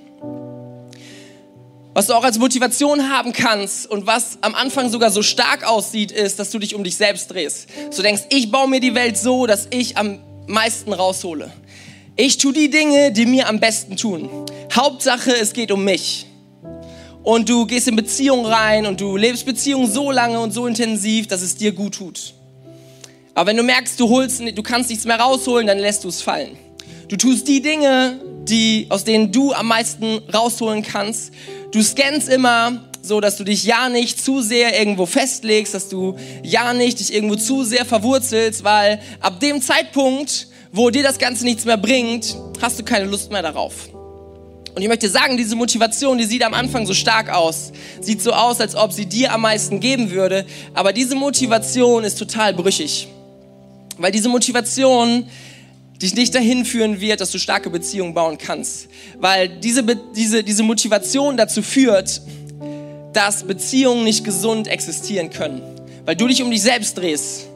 Was 1.93 2.07
du 2.07 2.15
auch 2.15 2.23
als 2.23 2.39
Motivation 2.39 3.11
haben 3.11 3.33
kannst 3.33 3.91
und 3.91 4.07
was 4.07 4.39
am 4.43 4.55
Anfang 4.55 4.91
sogar 4.91 5.11
so 5.11 5.23
stark 5.23 5.69
aussieht, 5.69 6.13
ist, 6.13 6.39
dass 6.39 6.51
du 6.51 6.61
dich 6.61 6.77
um 6.77 6.85
dich 6.85 6.95
selbst 6.95 7.33
drehst. 7.33 7.67
Du 7.97 8.03
denkst, 8.03 8.23
ich 8.31 8.53
baue 8.53 8.69
mir 8.69 8.79
die 8.79 8.95
Welt 8.95 9.19
so, 9.19 9.47
dass 9.47 9.67
ich 9.71 9.97
am 9.97 10.21
meisten 10.47 10.93
raushole. 10.93 11.51
Ich 12.15 12.39
tue 12.39 12.53
die 12.53 12.71
Dinge, 12.71 13.11
die 13.11 13.27
mir 13.27 13.49
am 13.49 13.59
besten 13.59 13.97
tun. 13.97 14.31
Hauptsache, 14.73 15.33
es 15.33 15.53
geht 15.53 15.73
um 15.73 15.85
mich. 15.85 16.27
Und 17.25 17.49
du 17.49 17.67
gehst 17.67 17.89
in 17.89 17.97
Beziehungen 17.97 18.47
rein 18.47 18.87
und 18.87 19.01
du 19.01 19.17
lebst 19.17 19.45
Beziehungen 19.45 19.91
so 19.91 20.13
lange 20.13 20.39
und 20.39 20.53
so 20.53 20.69
intensiv, 20.69 21.27
dass 21.27 21.43
es 21.43 21.57
dir 21.57 21.73
gut 21.73 21.95
tut. 21.97 22.35
Aber 23.35 23.49
wenn 23.49 23.57
du 23.57 23.65
merkst, 23.65 23.99
du, 23.99 24.09
holst, 24.09 24.41
du 24.41 24.63
kannst 24.63 24.91
nichts 24.91 25.07
mehr 25.07 25.19
rausholen, 25.19 25.67
dann 25.67 25.79
lässt 25.79 26.05
du 26.05 26.09
es 26.09 26.23
fallen. 26.23 26.57
Du 27.11 27.17
tust 27.17 27.49
die 27.49 27.61
Dinge, 27.61 28.21
die, 28.45 28.87
aus 28.89 29.03
denen 29.03 29.33
du 29.33 29.53
am 29.53 29.67
meisten 29.67 30.21
rausholen 30.33 30.83
kannst. 30.83 31.33
Du 31.73 31.83
scannst 31.83 32.29
immer 32.29 32.89
so, 33.03 33.21
dass 33.21 33.37
du 33.37 33.43
dich 33.43 33.65
ja 33.65 33.89
nicht 33.89 34.23
zu 34.23 34.41
sehr 34.43 34.79
irgendwo 34.79 35.07
festlegst, 35.07 35.75
dass 35.75 35.89
du 35.89 36.17
ja 36.45 36.73
nicht 36.73 37.01
dich 37.01 37.13
irgendwo 37.13 37.35
zu 37.35 37.65
sehr 37.65 37.85
verwurzelst, 37.85 38.63
weil 38.63 39.01
ab 39.19 39.41
dem 39.41 39.61
Zeitpunkt, 39.61 40.47
wo 40.71 40.91
dir 40.91 41.03
das 41.03 41.19
Ganze 41.19 41.43
nichts 41.43 41.65
mehr 41.65 41.79
bringt, 41.79 42.37
hast 42.63 42.79
du 42.79 42.85
keine 42.85 43.07
Lust 43.07 43.33
mehr 43.33 43.43
darauf. 43.43 43.89
Und 44.77 44.81
ich 44.81 44.87
möchte 44.87 45.09
sagen, 45.09 45.37
diese 45.37 45.57
Motivation, 45.57 46.17
die 46.17 46.27
sieht 46.27 46.45
am 46.45 46.55
Anfang 46.55 46.87
so 46.87 46.95
stark 46.95 47.29
aus. 47.29 47.73
Sieht 48.01 48.23
so 48.23 48.33
aus, 48.33 48.61
als 48.61 48.77
ob 48.77 48.93
sie 48.93 49.07
dir 49.07 49.33
am 49.33 49.41
meisten 49.41 49.81
geben 49.81 50.13
würde. 50.13 50.47
Aber 50.75 50.93
diese 50.93 51.17
Motivation 51.17 52.05
ist 52.05 52.21
total 52.21 52.55
brüchig. 52.55 53.09
Weil 53.99 54.13
diese 54.13 54.29
Motivation 54.29 55.27
dich 56.01 56.15
nicht 56.15 56.35
dahin 56.35 56.65
führen 56.65 57.01
wird, 57.01 57.21
dass 57.21 57.31
du 57.31 57.39
starke 57.39 57.71
Beziehungen 57.71 58.15
bauen 58.15 58.39
kannst. 58.39 58.89
Weil 59.19 59.49
diese, 59.49 59.85
diese, 60.15 60.43
diese 60.43 60.63
Motivation 60.63 61.37
dazu 61.37 61.63
führt, 61.63 62.23
dass 63.13 63.45
Beziehungen 63.45 64.05
nicht 64.05 64.25
gesund 64.25 64.69
existieren 64.69 65.31
können. 65.31 65.63
Weil 66.07 66.17
du 66.17 66.27
dich 66.27 66.43
um 66.43 66.51
dich 66.51 66.63
selbst 66.63 66.97
drehst. 66.97 67.47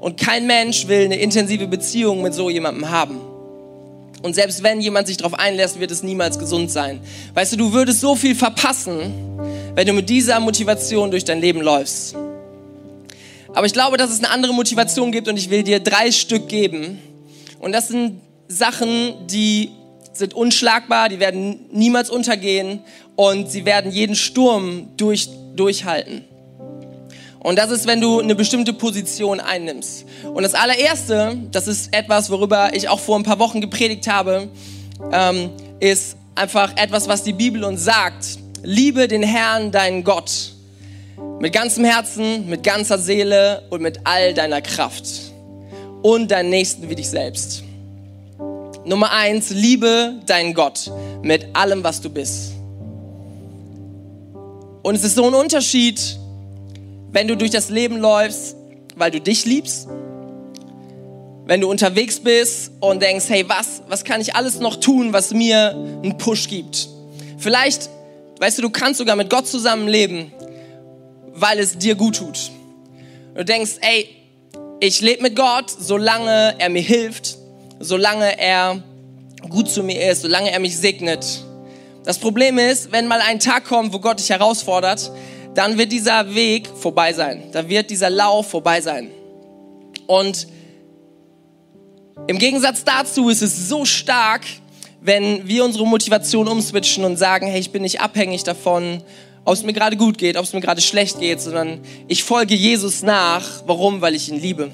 Und 0.00 0.18
kein 0.18 0.46
Mensch 0.46 0.88
will 0.88 1.04
eine 1.04 1.16
intensive 1.16 1.68
Beziehung 1.68 2.22
mit 2.22 2.34
so 2.34 2.50
jemandem 2.50 2.90
haben. 2.90 3.20
Und 4.22 4.34
selbst 4.34 4.62
wenn 4.62 4.80
jemand 4.80 5.06
sich 5.06 5.16
darauf 5.16 5.34
einlässt, 5.34 5.80
wird 5.80 5.90
es 5.90 6.02
niemals 6.02 6.38
gesund 6.38 6.70
sein. 6.70 7.00
Weißt 7.34 7.52
du, 7.52 7.56
du 7.56 7.72
würdest 7.72 8.00
so 8.00 8.14
viel 8.14 8.34
verpassen, 8.34 9.12
wenn 9.74 9.86
du 9.86 9.92
mit 9.92 10.08
dieser 10.08 10.38
Motivation 10.40 11.10
durch 11.10 11.24
dein 11.24 11.40
Leben 11.40 11.60
läufst. 11.60 12.14
Aber 13.54 13.66
ich 13.66 13.72
glaube, 13.72 13.96
dass 13.96 14.10
es 14.10 14.18
eine 14.18 14.30
andere 14.30 14.54
Motivation 14.54 15.12
gibt 15.12 15.28
und 15.28 15.36
ich 15.36 15.50
will 15.50 15.62
dir 15.62 15.80
drei 15.80 16.10
Stück 16.10 16.48
geben. 16.48 16.98
Und 17.62 17.70
das 17.70 17.88
sind 17.88 18.20
Sachen, 18.48 19.28
die 19.28 19.70
sind 20.12 20.34
unschlagbar, 20.34 21.08
die 21.08 21.20
werden 21.20 21.60
niemals 21.70 22.10
untergehen 22.10 22.80
und 23.14 23.50
sie 23.50 23.64
werden 23.64 23.92
jeden 23.92 24.16
Sturm 24.16 24.88
durch, 24.96 25.28
durchhalten. 25.54 26.24
Und 27.38 27.58
das 27.58 27.70
ist, 27.70 27.86
wenn 27.86 28.00
du 28.00 28.18
eine 28.18 28.34
bestimmte 28.34 28.72
Position 28.72 29.38
einnimmst. 29.38 30.06
Und 30.24 30.42
das 30.42 30.54
allererste, 30.54 31.38
das 31.52 31.68
ist 31.68 31.94
etwas, 31.94 32.30
worüber 32.30 32.74
ich 32.74 32.88
auch 32.88 32.98
vor 32.98 33.16
ein 33.16 33.22
paar 33.22 33.38
Wochen 33.38 33.60
gepredigt 33.60 34.08
habe, 34.08 34.48
ähm, 35.12 35.50
ist 35.78 36.16
einfach 36.34 36.76
etwas, 36.76 37.06
was 37.06 37.22
die 37.22 37.32
Bibel 37.32 37.62
uns 37.62 37.84
sagt. 37.84 38.38
Liebe 38.64 39.06
den 39.06 39.22
Herrn, 39.22 39.70
deinen 39.70 40.02
Gott, 40.02 40.52
mit 41.38 41.52
ganzem 41.52 41.84
Herzen, 41.84 42.48
mit 42.48 42.64
ganzer 42.64 42.98
Seele 42.98 43.62
und 43.70 43.82
mit 43.82 44.00
all 44.02 44.34
deiner 44.34 44.60
Kraft. 44.60 45.21
Und 46.02 46.30
deinen 46.30 46.50
Nächsten 46.50 46.88
wie 46.88 46.96
dich 46.96 47.08
selbst. 47.08 47.62
Nummer 48.84 49.12
eins, 49.12 49.50
liebe 49.50 50.20
deinen 50.26 50.54
Gott 50.54 50.90
mit 51.22 51.46
allem, 51.54 51.84
was 51.84 52.00
du 52.00 52.10
bist. 52.10 52.52
Und 54.82 54.96
es 54.96 55.04
ist 55.04 55.14
so 55.14 55.24
ein 55.26 55.34
Unterschied, 55.34 56.18
wenn 57.12 57.28
du 57.28 57.36
durch 57.36 57.52
das 57.52 57.70
Leben 57.70 57.98
läufst, 57.98 58.56
weil 58.96 59.12
du 59.12 59.20
dich 59.20 59.44
liebst, 59.44 59.86
wenn 61.46 61.60
du 61.60 61.70
unterwegs 61.70 62.18
bist 62.18 62.72
und 62.80 63.00
denkst, 63.00 63.26
hey, 63.28 63.48
was, 63.48 63.82
was 63.88 64.04
kann 64.04 64.20
ich 64.20 64.34
alles 64.34 64.58
noch 64.58 64.76
tun, 64.76 65.12
was 65.12 65.32
mir 65.32 65.70
einen 65.70 66.18
Push 66.18 66.48
gibt? 66.48 66.88
Vielleicht, 67.38 67.88
weißt 68.40 68.58
du, 68.58 68.62
du 68.62 68.70
kannst 68.70 68.98
sogar 68.98 69.14
mit 69.14 69.30
Gott 69.30 69.46
zusammenleben, 69.46 70.32
weil 71.34 71.58
es 71.58 71.78
dir 71.78 71.94
gut 71.94 72.16
tut. 72.16 72.50
Du 73.34 73.44
denkst, 73.44 73.72
ey, 73.80 74.08
ich 74.82 75.00
lebe 75.00 75.22
mit 75.22 75.36
Gott, 75.36 75.70
solange 75.70 76.56
er 76.58 76.68
mir 76.68 76.82
hilft, 76.82 77.36
solange 77.78 78.36
er 78.36 78.82
gut 79.48 79.70
zu 79.70 79.84
mir 79.84 80.10
ist, 80.10 80.22
solange 80.22 80.50
er 80.50 80.58
mich 80.58 80.76
segnet. 80.76 81.24
Das 82.02 82.18
Problem 82.18 82.58
ist, 82.58 82.90
wenn 82.90 83.06
mal 83.06 83.20
ein 83.20 83.38
Tag 83.38 83.64
kommt, 83.64 83.92
wo 83.92 84.00
Gott 84.00 84.18
dich 84.18 84.30
herausfordert, 84.30 85.12
dann 85.54 85.78
wird 85.78 85.92
dieser 85.92 86.34
Weg 86.34 86.66
vorbei 86.66 87.12
sein. 87.12 87.44
Da 87.52 87.68
wird 87.68 87.90
dieser 87.90 88.10
Lauf 88.10 88.50
vorbei 88.50 88.80
sein. 88.80 89.12
Und 90.08 90.48
im 92.26 92.38
Gegensatz 92.38 92.82
dazu 92.82 93.28
ist 93.28 93.42
es 93.42 93.68
so 93.68 93.84
stark, 93.84 94.42
wenn 95.00 95.46
wir 95.46 95.64
unsere 95.64 95.86
Motivation 95.86 96.48
umswitchen 96.48 97.04
und 97.04 97.18
sagen, 97.18 97.46
hey, 97.46 97.60
ich 97.60 97.70
bin 97.70 97.82
nicht 97.82 98.00
abhängig 98.00 98.42
davon, 98.42 99.00
ob 99.44 99.54
es 99.54 99.62
mir 99.62 99.72
gerade 99.72 99.96
gut 99.96 100.18
geht, 100.18 100.36
ob 100.36 100.44
es 100.44 100.52
mir 100.52 100.60
gerade 100.60 100.80
schlecht 100.80 101.18
geht, 101.18 101.40
sondern 101.40 101.80
ich 102.08 102.24
folge 102.24 102.54
Jesus 102.54 103.02
nach. 103.02 103.44
Warum? 103.66 104.00
Weil 104.00 104.14
ich 104.14 104.28
ihn 104.28 104.40
liebe. 104.40 104.70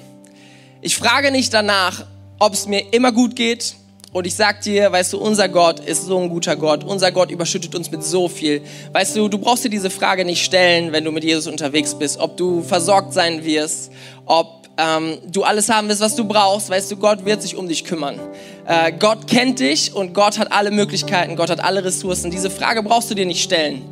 Ich 0.80 0.96
frage 0.96 1.30
nicht 1.30 1.52
danach, 1.52 2.06
ob 2.38 2.52
es 2.52 2.66
mir 2.66 2.92
immer 2.92 3.12
gut 3.12 3.34
geht, 3.34 3.74
und 4.10 4.26
ich 4.26 4.34
sag 4.34 4.62
dir, 4.62 4.90
weißt 4.90 5.12
du, 5.12 5.18
unser 5.18 5.48
Gott 5.50 5.80
ist 5.80 6.06
so 6.06 6.18
ein 6.18 6.30
guter 6.30 6.56
Gott. 6.56 6.82
Unser 6.82 7.12
Gott 7.12 7.30
überschüttet 7.30 7.74
uns 7.74 7.90
mit 7.90 8.02
so 8.02 8.28
viel. 8.28 8.62
Weißt 8.92 9.14
du, 9.14 9.28
du 9.28 9.36
brauchst 9.36 9.64
dir 9.64 9.68
diese 9.68 9.90
Frage 9.90 10.24
nicht 10.24 10.42
stellen, 10.42 10.92
wenn 10.92 11.04
du 11.04 11.12
mit 11.12 11.24
Jesus 11.24 11.46
unterwegs 11.46 11.94
bist, 11.94 12.18
ob 12.18 12.38
du 12.38 12.62
versorgt 12.62 13.12
sein 13.12 13.44
wirst, 13.44 13.92
ob 14.24 14.66
ähm, 14.78 15.18
du 15.26 15.42
alles 15.42 15.68
haben 15.68 15.88
wirst, 15.90 16.00
was 16.00 16.16
du 16.16 16.24
brauchst. 16.24 16.70
Weißt 16.70 16.90
du, 16.90 16.96
Gott 16.96 17.26
wird 17.26 17.42
sich 17.42 17.54
um 17.54 17.68
dich 17.68 17.84
kümmern. 17.84 18.18
Äh, 18.66 18.92
Gott 18.98 19.26
kennt 19.26 19.60
dich 19.60 19.94
und 19.94 20.14
Gott 20.14 20.38
hat 20.38 20.52
alle 20.52 20.70
Möglichkeiten, 20.70 21.36
Gott 21.36 21.50
hat 21.50 21.60
alle 21.60 21.84
Ressourcen. 21.84 22.30
Diese 22.30 22.48
Frage 22.48 22.82
brauchst 22.82 23.10
du 23.10 23.14
dir 23.14 23.26
nicht 23.26 23.42
stellen. 23.42 23.82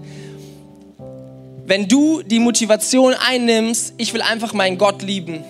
Wenn 1.66 1.88
du 1.88 2.22
die 2.22 2.38
Motivation 2.38 3.12
einnimmst, 3.14 3.94
ich 3.96 4.14
will 4.14 4.22
einfach 4.22 4.52
meinen 4.52 4.78
Gott 4.78 5.02
lieben 5.02 5.42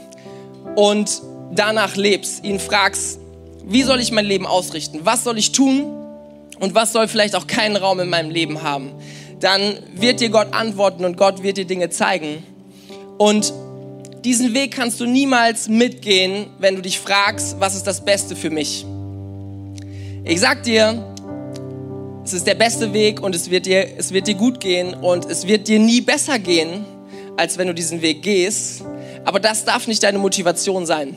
und 0.74 1.20
danach 1.52 1.94
lebst, 1.96 2.42
ihn 2.42 2.58
fragst, 2.58 3.18
wie 3.66 3.82
soll 3.82 4.00
ich 4.00 4.12
mein 4.12 4.24
Leben 4.24 4.46
ausrichten? 4.46 5.00
Was 5.04 5.24
soll 5.24 5.36
ich 5.36 5.52
tun? 5.52 5.92
Und 6.58 6.74
was 6.74 6.94
soll 6.94 7.06
vielleicht 7.06 7.34
auch 7.36 7.46
keinen 7.46 7.76
Raum 7.76 8.00
in 8.00 8.08
meinem 8.08 8.30
Leben 8.30 8.62
haben? 8.62 8.92
Dann 9.40 9.78
wird 9.94 10.20
dir 10.20 10.30
Gott 10.30 10.54
antworten 10.54 11.04
und 11.04 11.18
Gott 11.18 11.42
wird 11.42 11.58
dir 11.58 11.66
Dinge 11.66 11.90
zeigen. 11.90 12.42
Und 13.18 13.52
diesen 14.24 14.54
Weg 14.54 14.72
kannst 14.72 14.98
du 15.00 15.04
niemals 15.04 15.68
mitgehen, 15.68 16.46
wenn 16.58 16.76
du 16.76 16.80
dich 16.80 16.98
fragst, 16.98 17.60
was 17.60 17.74
ist 17.74 17.86
das 17.86 18.02
Beste 18.02 18.36
für 18.36 18.48
mich? 18.48 18.86
Ich 20.24 20.40
sag 20.40 20.62
dir, 20.62 21.14
es 22.26 22.32
ist 22.32 22.46
der 22.48 22.56
beste 22.56 22.92
Weg 22.92 23.22
und 23.22 23.36
es 23.36 23.50
wird 23.50 23.66
dir, 23.66 23.86
es 23.96 24.12
wird 24.12 24.26
dir 24.26 24.34
gut 24.34 24.58
gehen 24.58 24.94
und 24.94 25.26
es 25.26 25.46
wird 25.46 25.68
dir 25.68 25.78
nie 25.78 26.00
besser 26.00 26.40
gehen, 26.40 26.84
als 27.36 27.56
wenn 27.56 27.68
du 27.68 27.72
diesen 27.72 28.02
Weg 28.02 28.22
gehst. 28.22 28.82
Aber 29.24 29.38
das 29.38 29.64
darf 29.64 29.86
nicht 29.86 30.02
deine 30.02 30.18
Motivation 30.18 30.86
sein. 30.86 31.16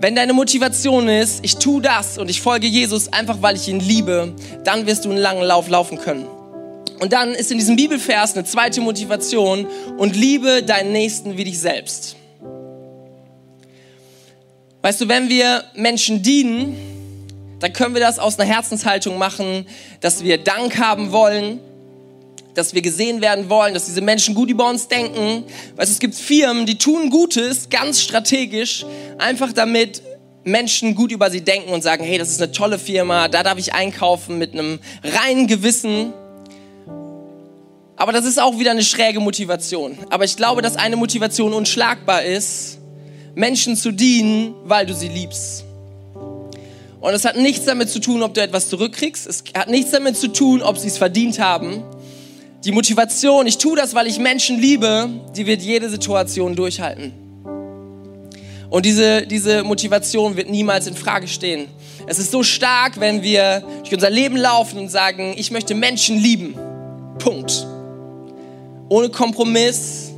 Wenn 0.00 0.14
deine 0.14 0.32
Motivation 0.32 1.08
ist, 1.08 1.40
ich 1.44 1.56
tue 1.56 1.82
das 1.82 2.16
und 2.16 2.30
ich 2.30 2.40
folge 2.40 2.68
Jesus 2.68 3.12
einfach, 3.12 3.42
weil 3.42 3.56
ich 3.56 3.66
ihn 3.66 3.80
liebe, 3.80 4.32
dann 4.62 4.86
wirst 4.86 5.04
du 5.04 5.10
einen 5.10 5.18
langen 5.18 5.42
Lauf 5.42 5.68
laufen 5.68 5.98
können. 5.98 6.26
Und 7.00 7.12
dann 7.12 7.34
ist 7.34 7.50
in 7.50 7.58
diesem 7.58 7.74
Bibelvers 7.74 8.34
eine 8.34 8.44
zweite 8.44 8.80
Motivation 8.80 9.66
und 9.98 10.14
liebe 10.14 10.62
deinen 10.62 10.92
Nächsten 10.92 11.38
wie 11.38 11.44
dich 11.44 11.58
selbst. 11.58 12.14
Weißt 14.82 15.00
du, 15.00 15.08
wenn 15.08 15.28
wir 15.28 15.64
Menschen 15.74 16.22
dienen, 16.22 16.89
dann 17.60 17.72
können 17.72 17.94
wir 17.94 18.00
das 18.00 18.18
aus 18.18 18.38
einer 18.38 18.50
Herzenshaltung 18.50 19.18
machen, 19.18 19.66
dass 20.00 20.24
wir 20.24 20.38
Dank 20.38 20.78
haben 20.78 21.12
wollen, 21.12 21.60
dass 22.54 22.74
wir 22.74 22.82
gesehen 22.82 23.20
werden 23.20 23.48
wollen, 23.48 23.74
dass 23.74 23.86
diese 23.86 24.00
Menschen 24.00 24.34
gut 24.34 24.50
über 24.50 24.68
uns 24.68 24.88
denken. 24.88 25.44
Weißt, 25.76 25.92
es 25.92 25.98
gibt 25.98 26.14
Firmen, 26.14 26.66
die 26.66 26.78
tun 26.78 27.10
Gutes 27.10 27.68
ganz 27.68 28.00
strategisch, 28.02 28.84
einfach 29.18 29.52
damit 29.52 30.02
Menschen 30.42 30.94
gut 30.94 31.12
über 31.12 31.30
sie 31.30 31.42
denken 31.42 31.70
und 31.70 31.82
sagen, 31.82 32.02
hey, 32.02 32.18
das 32.18 32.30
ist 32.30 32.42
eine 32.42 32.50
tolle 32.50 32.78
Firma, 32.78 33.28
da 33.28 33.42
darf 33.42 33.58
ich 33.58 33.74
einkaufen 33.74 34.38
mit 34.38 34.52
einem 34.54 34.80
reinen 35.04 35.46
Gewissen. 35.46 36.12
Aber 37.96 38.12
das 38.12 38.24
ist 38.24 38.40
auch 38.40 38.58
wieder 38.58 38.70
eine 38.70 38.82
schräge 38.82 39.20
Motivation. 39.20 39.98
Aber 40.08 40.24
ich 40.24 40.36
glaube, 40.36 40.62
dass 40.62 40.76
eine 40.76 40.96
Motivation 40.96 41.52
unschlagbar 41.52 42.22
ist, 42.22 42.78
Menschen 43.34 43.76
zu 43.76 43.92
dienen, 43.92 44.54
weil 44.64 44.86
du 44.86 44.94
sie 44.94 45.08
liebst. 45.08 45.64
Und 47.00 47.14
es 47.14 47.24
hat 47.24 47.36
nichts 47.36 47.64
damit 47.64 47.88
zu 47.88 47.98
tun, 47.98 48.22
ob 48.22 48.34
du 48.34 48.42
etwas 48.42 48.68
zurückkriegst. 48.68 49.26
Es 49.26 49.42
hat 49.56 49.68
nichts 49.68 49.90
damit 49.90 50.16
zu 50.16 50.28
tun, 50.28 50.62
ob 50.62 50.76
sie 50.76 50.88
es 50.88 50.98
verdient 50.98 51.38
haben 51.38 51.82
Die 52.64 52.72
Motivation, 52.72 53.46
ich 53.46 53.56
tue 53.56 53.74
das, 53.74 53.94
weil 53.94 54.06
ich 54.06 54.18
Menschen 54.18 54.60
liebe, 54.60 55.08
die 55.34 55.46
wird 55.46 55.62
jede 55.62 55.88
Situation 55.88 56.54
durchhalten. 56.54 57.12
Und 58.68 58.84
diese, 58.84 59.26
diese 59.26 59.64
Motivation 59.64 60.36
wird 60.36 60.50
niemals 60.50 60.86
in 60.86 60.94
Frage 60.94 61.26
stehen. 61.26 61.68
Es 62.06 62.18
ist 62.18 62.30
so 62.30 62.42
stark, 62.42 63.00
wenn 63.00 63.22
wir 63.22 63.64
durch 63.78 63.94
unser 63.94 64.10
Leben 64.10 64.36
laufen 64.36 64.78
und 64.78 64.90
sagen, 64.90 65.34
ich 65.38 65.50
möchte 65.50 65.74
Menschen 65.74 66.18
lieben. 66.18 66.54
Punkt. 67.18 67.66
Ohne 68.90 69.08
Kompromiss 69.08 70.10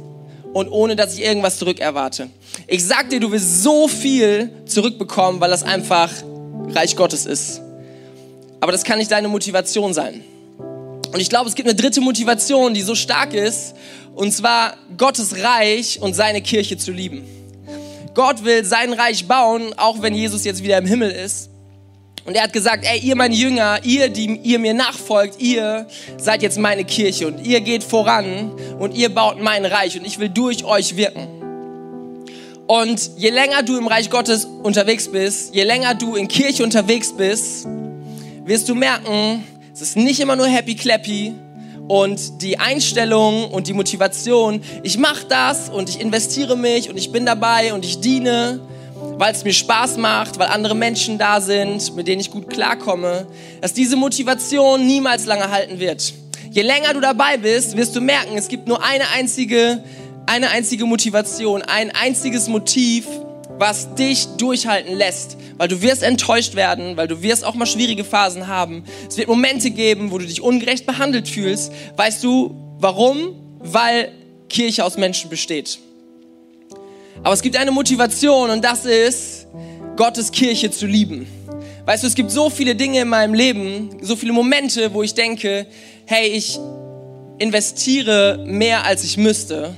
und 0.53 0.69
ohne, 0.69 0.97
dass 0.97 1.15
ich 1.15 1.23
irgendwas 1.25 1.59
zurückerwarte. 1.59 2.29
Ich 2.67 2.85
sag 2.85 3.09
dir, 3.09 3.21
du 3.21 3.31
wirst 3.31 3.63
so 3.63 3.87
viel 3.87 4.51
zurückbekommen, 4.67 5.41
weil 5.41 5.51
das 5.51 5.63
einfach 5.63 6.11
Reich 6.69 6.97
Gottes 6.97 7.27
ist. 7.27 7.61
Aber 8.61 8.73
das 8.73 8.85
kann 8.85 8.99
nicht 8.99 9.11
deine 9.11 9.29
Motivation 9.29 9.93
sein. 9.93 10.23
Und 11.13 11.21
ich 11.21 11.29
glaube, 11.29 11.49
es 11.49 11.55
gibt 11.55 11.69
eine 11.69 11.77
dritte 11.77 12.01
Motivation, 12.01 12.75
die 12.75 12.83
so 12.83 12.95
stark 12.95 13.35
ist, 13.35 13.75
und 14.15 14.33
zwar 14.33 14.77
Gottes 14.97 15.43
Reich 15.43 16.01
und 16.01 16.15
seine 16.15 16.43
Kirche 16.43 16.77
zu 16.77 16.93
lieben. 16.93 17.25
Gott 18.15 18.45
will 18.45 18.65
sein 18.65 18.93
Reich 18.93 19.27
bauen, 19.27 19.75
auch 19.77 20.03
wenn 20.03 20.15
Jesus 20.15 20.45
jetzt 20.45 20.63
wieder 20.63 20.79
im 20.79 20.87
Himmel 20.87 21.11
ist. 21.11 21.49
Und 22.25 22.37
er 22.37 22.45
hat 22.45 22.53
gesagt, 22.53 22.85
ey, 22.87 23.01
ihr 23.01 23.17
meine 23.17 23.35
Jünger, 23.35 23.81
ihr, 23.83 24.09
die 24.09 24.39
ihr 24.45 24.59
mir 24.59 24.75
nachfolgt, 24.75 25.41
ihr 25.41 25.87
seid 26.19 26.43
jetzt 26.43 26.59
meine 26.59 26.85
Kirche 26.85 27.27
und 27.27 27.45
ihr 27.45 27.61
geht 27.61 27.83
voran 27.83 28.53
und 28.79 28.95
ihr 28.95 29.09
baut 29.09 29.41
mein 29.41 29.65
Reich 29.65 29.99
und 29.99 30.07
ich 30.07 30.19
will 30.19 30.29
durch 30.29 30.65
euch 30.65 30.97
wirken. 30.97 31.42
Und 32.73 33.11
je 33.19 33.29
länger 33.29 33.63
du 33.63 33.77
im 33.77 33.87
Reich 33.87 34.09
Gottes 34.09 34.47
unterwegs 34.47 35.07
bist, 35.07 35.55
je 35.55 35.63
länger 35.63 35.95
du 35.95 36.17
in 36.17 36.27
Kirche 36.27 36.65
unterwegs 36.65 37.13
bist, 37.13 37.67
wirst 38.47 38.67
du 38.67 38.75
merken, 38.75 39.45
es 39.75 39.83
ist 39.83 39.95
nicht 39.95 40.21
immer 40.21 40.37
nur 40.37 40.47
happy 40.47 40.75
clappy 40.75 41.35
und 41.87 42.41
die 42.41 42.59
Einstellung 42.59 43.51
und 43.51 43.67
die 43.67 43.75
Motivation, 43.75 44.63
ich 44.83 44.97
mache 44.97 45.27
das 45.29 45.69
und 45.69 45.91
ich 45.91 46.01
investiere 46.01 46.57
mich 46.57 46.89
und 46.89 46.97
ich 46.97 47.13
bin 47.13 47.27
dabei 47.27 47.75
und 47.75 47.85
ich 47.85 48.01
diene, 48.01 48.59
weil 49.19 49.35
es 49.35 49.45
mir 49.45 49.53
Spaß 49.53 49.99
macht, 49.99 50.39
weil 50.39 50.47
andere 50.47 50.75
Menschen 50.75 51.19
da 51.19 51.43
sind, 51.43 51.95
mit 51.95 52.09
denen 52.09 52.23
ich 52.23 52.31
gut 52.31 52.49
klarkomme, 52.49 53.27
dass 53.61 53.75
diese 53.75 53.97
Motivation 53.97 54.87
niemals 54.87 55.27
lange 55.27 55.51
halten 55.51 55.79
wird. 55.79 56.15
Je 56.51 56.63
länger 56.63 56.95
du 56.95 57.01
dabei 57.01 57.37
bist, 57.37 57.77
wirst 57.77 57.95
du 57.97 58.01
merken, 58.01 58.39
es 58.39 58.49
gibt 58.49 58.67
nur 58.67 58.83
eine 58.83 59.11
einzige, 59.11 59.85
eine 60.27 60.51
einzige 60.51 60.87
Motivation, 60.87 61.63
ein 61.63 61.91
einziges 61.91 62.49
Motiv, 62.49 63.07
was 63.59 63.95
dich 63.95 64.27
durchhalten 64.39 64.95
lässt 64.95 65.37
weil 65.63 65.69
du 65.69 65.81
wirst 65.81 66.03
enttäuscht 66.03 66.57
werden, 66.57 66.97
weil 66.97 67.07
du 67.07 67.23
wirst 67.23 67.45
auch 67.45 67.55
mal 67.55 67.67
schwierige 67.67 68.03
Phasen 68.03 68.49
haben. 68.49 68.83
Es 69.09 69.17
wird 69.17 69.29
Momente 69.29 69.71
geben, 69.71 70.11
wo 70.11 70.19
du 70.19 70.27
dich 70.27 70.41
ungerecht 70.41 70.87
behandelt 70.87 71.29
fühlst. 71.29 71.73
Weißt 71.97 72.25
du, 72.25 72.77
warum? 72.81 73.37
Weil 73.61 74.11
Kirche 74.49 74.85
aus 74.85 74.97
Menschen 74.97 75.31
besteht. 75.31 75.79
Aber 77.23 77.33
es 77.33 77.43
gibt 77.43 77.57
eine 77.57 77.71
Motivation 77.71 78.51
und 78.51 78.65
das 78.65 78.85
ist, 78.85 79.47
Gottes 79.97 80.33
Kirche 80.33 80.73
zu 80.73 80.87
lieben. 80.87 81.29
Weißt 81.85 82.03
du, 82.03 82.09
es 82.09 82.17
gibt 82.17 82.33
so 82.33 82.51
viele 82.51 82.75
Dinge 82.75 83.03
in 83.03 83.09
meinem 83.09 83.35
Leben, 83.35 83.91
so 84.01 84.17
viele 84.17 84.33
Momente, 84.33 84.93
wo 84.93 85.05
ich 85.05 85.15
denke, 85.15 85.67
hey, 86.07 86.27
ich 86.27 86.59
investiere 87.39 88.45
mehr, 88.45 88.85
als 88.85 89.05
ich 89.05 89.17
müsste. 89.17 89.75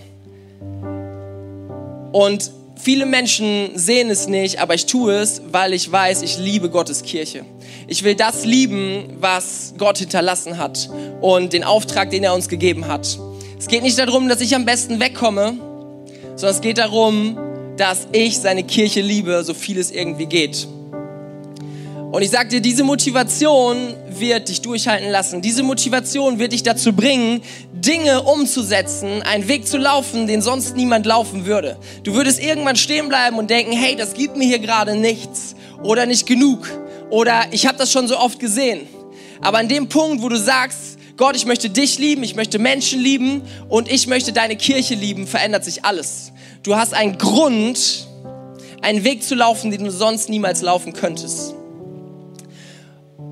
Und 2.14 2.52
Viele 2.76 3.06
Menschen 3.06 3.70
sehen 3.76 4.10
es 4.10 4.28
nicht, 4.28 4.58
aber 4.58 4.74
ich 4.74 4.84
tue 4.84 5.14
es, 5.14 5.40
weil 5.50 5.72
ich 5.72 5.90
weiß, 5.90 6.22
ich 6.22 6.38
liebe 6.38 6.68
Gottes 6.68 7.02
Kirche. 7.02 7.46
Ich 7.86 8.02
will 8.02 8.14
das 8.14 8.44
lieben, 8.44 9.16
was 9.20 9.74
Gott 9.78 9.98
hinterlassen 9.98 10.58
hat 10.58 10.90
und 11.22 11.52
den 11.52 11.64
Auftrag, 11.64 12.10
den 12.10 12.24
er 12.24 12.34
uns 12.34 12.48
gegeben 12.48 12.88
hat. 12.88 13.18
Es 13.58 13.68
geht 13.68 13.84
nicht 13.84 13.96
darum, 13.96 14.28
dass 14.28 14.40
ich 14.40 14.54
am 14.54 14.64
besten 14.66 15.00
wegkomme, 15.00 15.56
sondern 16.34 16.56
es 16.56 16.60
geht 16.60 16.78
darum, 16.78 17.38
dass 17.78 18.08
ich 18.12 18.38
seine 18.38 18.64
Kirche 18.64 19.00
liebe, 19.00 19.44
so 19.44 19.54
viel 19.54 19.78
es 19.78 19.90
irgendwie 19.90 20.26
geht. 20.26 20.66
Und 22.14 22.22
ich 22.22 22.30
sage 22.30 22.48
dir, 22.48 22.60
diese 22.60 22.84
Motivation 22.84 23.92
wird 24.08 24.48
dich 24.48 24.60
durchhalten 24.60 25.10
lassen. 25.10 25.42
Diese 25.42 25.64
Motivation 25.64 26.38
wird 26.38 26.52
dich 26.52 26.62
dazu 26.62 26.92
bringen, 26.92 27.42
Dinge 27.72 28.22
umzusetzen, 28.22 29.20
einen 29.22 29.48
Weg 29.48 29.66
zu 29.66 29.78
laufen, 29.78 30.28
den 30.28 30.40
sonst 30.40 30.76
niemand 30.76 31.06
laufen 31.06 31.44
würde. 31.44 31.76
Du 32.04 32.14
würdest 32.14 32.40
irgendwann 32.40 32.76
stehen 32.76 33.08
bleiben 33.08 33.36
und 33.36 33.50
denken, 33.50 33.72
hey, 33.72 33.96
das 33.96 34.14
gibt 34.14 34.36
mir 34.36 34.46
hier 34.46 34.60
gerade 34.60 34.94
nichts 34.94 35.56
oder 35.82 36.06
nicht 36.06 36.24
genug 36.24 36.70
oder 37.10 37.46
ich 37.50 37.66
habe 37.66 37.78
das 37.78 37.90
schon 37.90 38.06
so 38.06 38.16
oft 38.16 38.38
gesehen. 38.38 38.86
Aber 39.40 39.58
an 39.58 39.66
dem 39.66 39.88
Punkt, 39.88 40.22
wo 40.22 40.28
du 40.28 40.38
sagst, 40.38 40.98
Gott, 41.16 41.34
ich 41.34 41.46
möchte 41.46 41.68
dich 41.68 41.98
lieben, 41.98 42.22
ich 42.22 42.36
möchte 42.36 42.60
Menschen 42.60 43.00
lieben 43.00 43.42
und 43.68 43.90
ich 43.90 44.06
möchte 44.06 44.32
deine 44.32 44.54
Kirche 44.54 44.94
lieben, 44.94 45.26
verändert 45.26 45.64
sich 45.64 45.84
alles. 45.84 46.30
Du 46.62 46.76
hast 46.76 46.94
einen 46.94 47.18
Grund, 47.18 48.06
einen 48.82 49.02
Weg 49.02 49.24
zu 49.24 49.34
laufen, 49.34 49.72
den 49.72 49.82
du 49.82 49.90
sonst 49.90 50.28
niemals 50.28 50.62
laufen 50.62 50.92
könntest. 50.92 51.56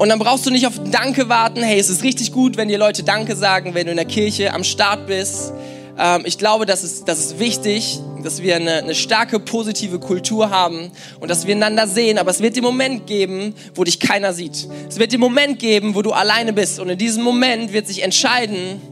Und 0.03 0.09
dann 0.09 0.19
brauchst 0.19 0.45
du 0.45 0.51
nicht 0.51 0.67
auf 0.67 0.81
Danke 0.91 1.29
warten. 1.29 1.63
Hey, 1.63 1.79
es 1.79 1.89
ist 1.89 2.03
richtig 2.03 2.33
gut, 2.33 2.57
wenn 2.57 2.67
dir 2.67 2.77
Leute 2.77 3.05
Danke 3.05 3.37
sagen, 3.37 3.73
wenn 3.75 3.85
du 3.85 3.93
in 3.93 3.97
der 3.97 4.05
Kirche 4.05 4.53
am 4.53 4.65
Start 4.65 5.07
bist. 5.07 5.53
Ähm, 5.97 6.23
ich 6.25 6.39
glaube, 6.39 6.67
das 6.67 6.83
ist, 6.83 7.07
das 7.07 7.21
ist 7.21 7.39
wichtig, 7.39 8.01
dass 8.21 8.43
wir 8.43 8.57
eine, 8.57 8.79
eine 8.79 8.97
starke 8.97 9.39
positive 9.39 10.01
Kultur 10.01 10.51
haben 10.51 10.91
und 11.21 11.31
dass 11.31 11.47
wir 11.47 11.55
einander 11.55 11.87
sehen. 11.87 12.19
Aber 12.19 12.33
es 12.33 12.41
wird 12.41 12.57
den 12.57 12.65
Moment 12.65 13.07
geben, 13.07 13.55
wo 13.77 13.85
dich 13.85 14.01
keiner 14.01 14.33
sieht. 14.33 14.67
Es 14.89 14.99
wird 14.99 15.13
den 15.13 15.21
Moment 15.21 15.61
geben, 15.61 15.95
wo 15.95 16.03
du 16.03 16.11
alleine 16.11 16.53
bist. 16.53 16.81
Und 16.81 16.89
in 16.89 16.99
diesem 16.99 17.23
Moment 17.23 17.73
wird 17.73 17.87
sich 17.87 18.03
entscheiden, 18.03 18.83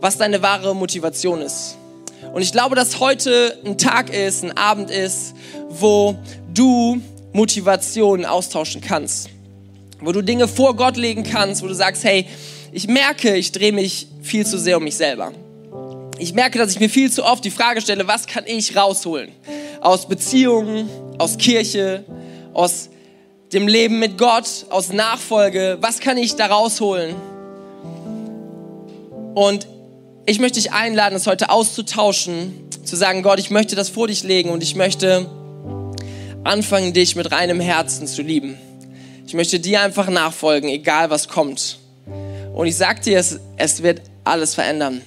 was 0.00 0.16
deine 0.16 0.40
wahre 0.40 0.74
Motivation 0.74 1.42
ist. 1.42 1.76
Und 2.32 2.40
ich 2.40 2.52
glaube, 2.52 2.74
dass 2.74 3.00
heute 3.00 3.58
ein 3.66 3.76
Tag 3.76 4.08
ist, 4.08 4.42
ein 4.42 4.56
Abend 4.56 4.90
ist, 4.90 5.34
wo 5.68 6.16
du 6.54 7.02
Motivation 7.34 8.24
austauschen 8.24 8.80
kannst 8.80 9.28
wo 10.04 10.12
du 10.12 10.22
Dinge 10.22 10.48
vor 10.48 10.76
Gott 10.76 10.96
legen 10.96 11.22
kannst, 11.22 11.62
wo 11.62 11.66
du 11.66 11.74
sagst, 11.74 12.04
hey, 12.04 12.26
ich 12.72 12.88
merke, 12.88 13.36
ich 13.36 13.52
drehe 13.52 13.72
mich 13.72 14.06
viel 14.22 14.46
zu 14.46 14.58
sehr 14.58 14.76
um 14.76 14.84
mich 14.84 14.96
selber. 14.96 15.32
Ich 16.18 16.34
merke, 16.34 16.58
dass 16.58 16.72
ich 16.72 16.80
mir 16.80 16.90
viel 16.90 17.10
zu 17.10 17.24
oft 17.24 17.44
die 17.44 17.50
Frage 17.50 17.80
stelle, 17.80 18.06
was 18.06 18.26
kann 18.26 18.44
ich 18.46 18.76
rausholen? 18.76 19.30
Aus 19.80 20.06
Beziehungen, 20.06 20.88
aus 21.18 21.38
Kirche, 21.38 22.04
aus 22.52 22.90
dem 23.52 23.68
Leben 23.68 23.98
mit 23.98 24.18
Gott, 24.18 24.66
aus 24.70 24.92
Nachfolge, 24.92 25.78
was 25.80 26.00
kann 26.00 26.16
ich 26.16 26.36
da 26.36 26.46
rausholen? 26.46 27.14
Und 29.34 29.66
ich 30.26 30.38
möchte 30.38 30.60
dich 30.60 30.72
einladen, 30.72 31.16
es 31.16 31.26
heute 31.26 31.50
auszutauschen, 31.50 32.70
zu 32.84 32.96
sagen, 32.96 33.22
Gott, 33.22 33.38
ich 33.38 33.50
möchte 33.50 33.76
das 33.76 33.88
vor 33.88 34.08
dich 34.08 34.22
legen 34.22 34.50
und 34.50 34.62
ich 34.62 34.74
möchte 34.74 35.28
anfangen, 36.44 36.92
dich 36.92 37.16
mit 37.16 37.32
reinem 37.32 37.60
Herzen 37.60 38.06
zu 38.06 38.22
lieben. 38.22 38.58
Ich 39.26 39.32
möchte 39.34 39.58
dir 39.58 39.80
einfach 39.80 40.08
nachfolgen, 40.08 40.68
egal 40.68 41.08
was 41.08 41.28
kommt. 41.28 41.78
Und 42.54 42.66
ich 42.66 42.76
sag 42.76 43.02
dir, 43.02 43.18
es, 43.18 43.40
es 43.56 43.82
wird 43.82 44.02
alles 44.22 44.54
verändern. 44.54 45.00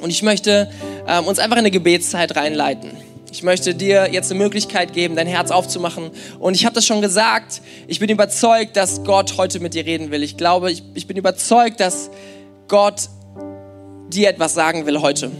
Und 0.00 0.10
ich 0.10 0.22
möchte 0.22 0.70
ähm, 1.06 1.26
uns 1.26 1.38
einfach 1.38 1.56
in 1.56 1.60
eine 1.60 1.70
Gebetszeit 1.70 2.34
reinleiten. 2.36 2.92
Ich 3.30 3.42
möchte 3.42 3.74
dir 3.74 4.08
jetzt 4.10 4.30
eine 4.30 4.38
Möglichkeit 4.38 4.94
geben, 4.94 5.14
dein 5.14 5.26
Herz 5.26 5.50
aufzumachen. 5.50 6.10
Und 6.38 6.54
ich 6.54 6.64
habe 6.64 6.74
das 6.74 6.86
schon 6.86 7.02
gesagt, 7.02 7.60
ich 7.86 7.98
bin 7.98 8.08
überzeugt, 8.08 8.76
dass 8.76 9.04
Gott 9.04 9.36
heute 9.36 9.60
mit 9.60 9.74
dir 9.74 9.84
reden 9.84 10.10
will. 10.10 10.22
Ich 10.22 10.38
glaube, 10.38 10.72
ich, 10.72 10.82
ich 10.94 11.06
bin 11.06 11.16
überzeugt, 11.18 11.80
dass 11.80 12.10
Gott 12.66 13.08
dir 14.08 14.30
etwas 14.30 14.54
sagen 14.54 14.86
will 14.86 15.02
heute. 15.02 15.30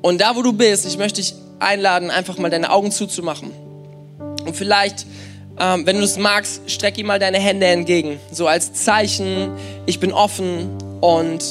Und 0.00 0.20
da, 0.20 0.36
wo 0.36 0.42
du 0.42 0.52
bist, 0.52 0.86
ich 0.86 0.96
möchte 0.98 1.20
dich 1.20 1.34
einladen, 1.58 2.10
einfach 2.10 2.38
mal 2.38 2.50
deine 2.50 2.70
Augen 2.70 2.92
zuzumachen. 2.92 3.50
Und 4.46 4.54
vielleicht 4.54 5.04
ähm, 5.60 5.86
wenn 5.86 5.96
du 5.96 6.02
es 6.02 6.16
magst, 6.16 6.62
streck 6.70 6.98
ihm 6.98 7.06
mal 7.06 7.18
deine 7.18 7.38
Hände 7.38 7.66
entgegen. 7.66 8.20
So 8.30 8.46
als 8.46 8.72
Zeichen, 8.72 9.50
ich 9.86 10.00
bin 10.00 10.12
offen 10.12 10.70
und 11.00 11.42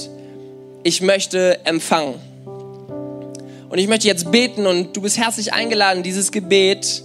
ich 0.84 1.02
möchte 1.02 1.66
empfangen. 1.66 2.16
Und 3.70 3.80
ich 3.80 3.88
möchte 3.88 4.08
jetzt 4.08 4.32
beten 4.32 4.66
und 4.66 4.96
du 4.96 5.02
bist 5.02 5.18
herzlich 5.18 5.54
eingeladen, 5.54 6.04
dieses 6.04 6.32
Gebet 6.32 7.04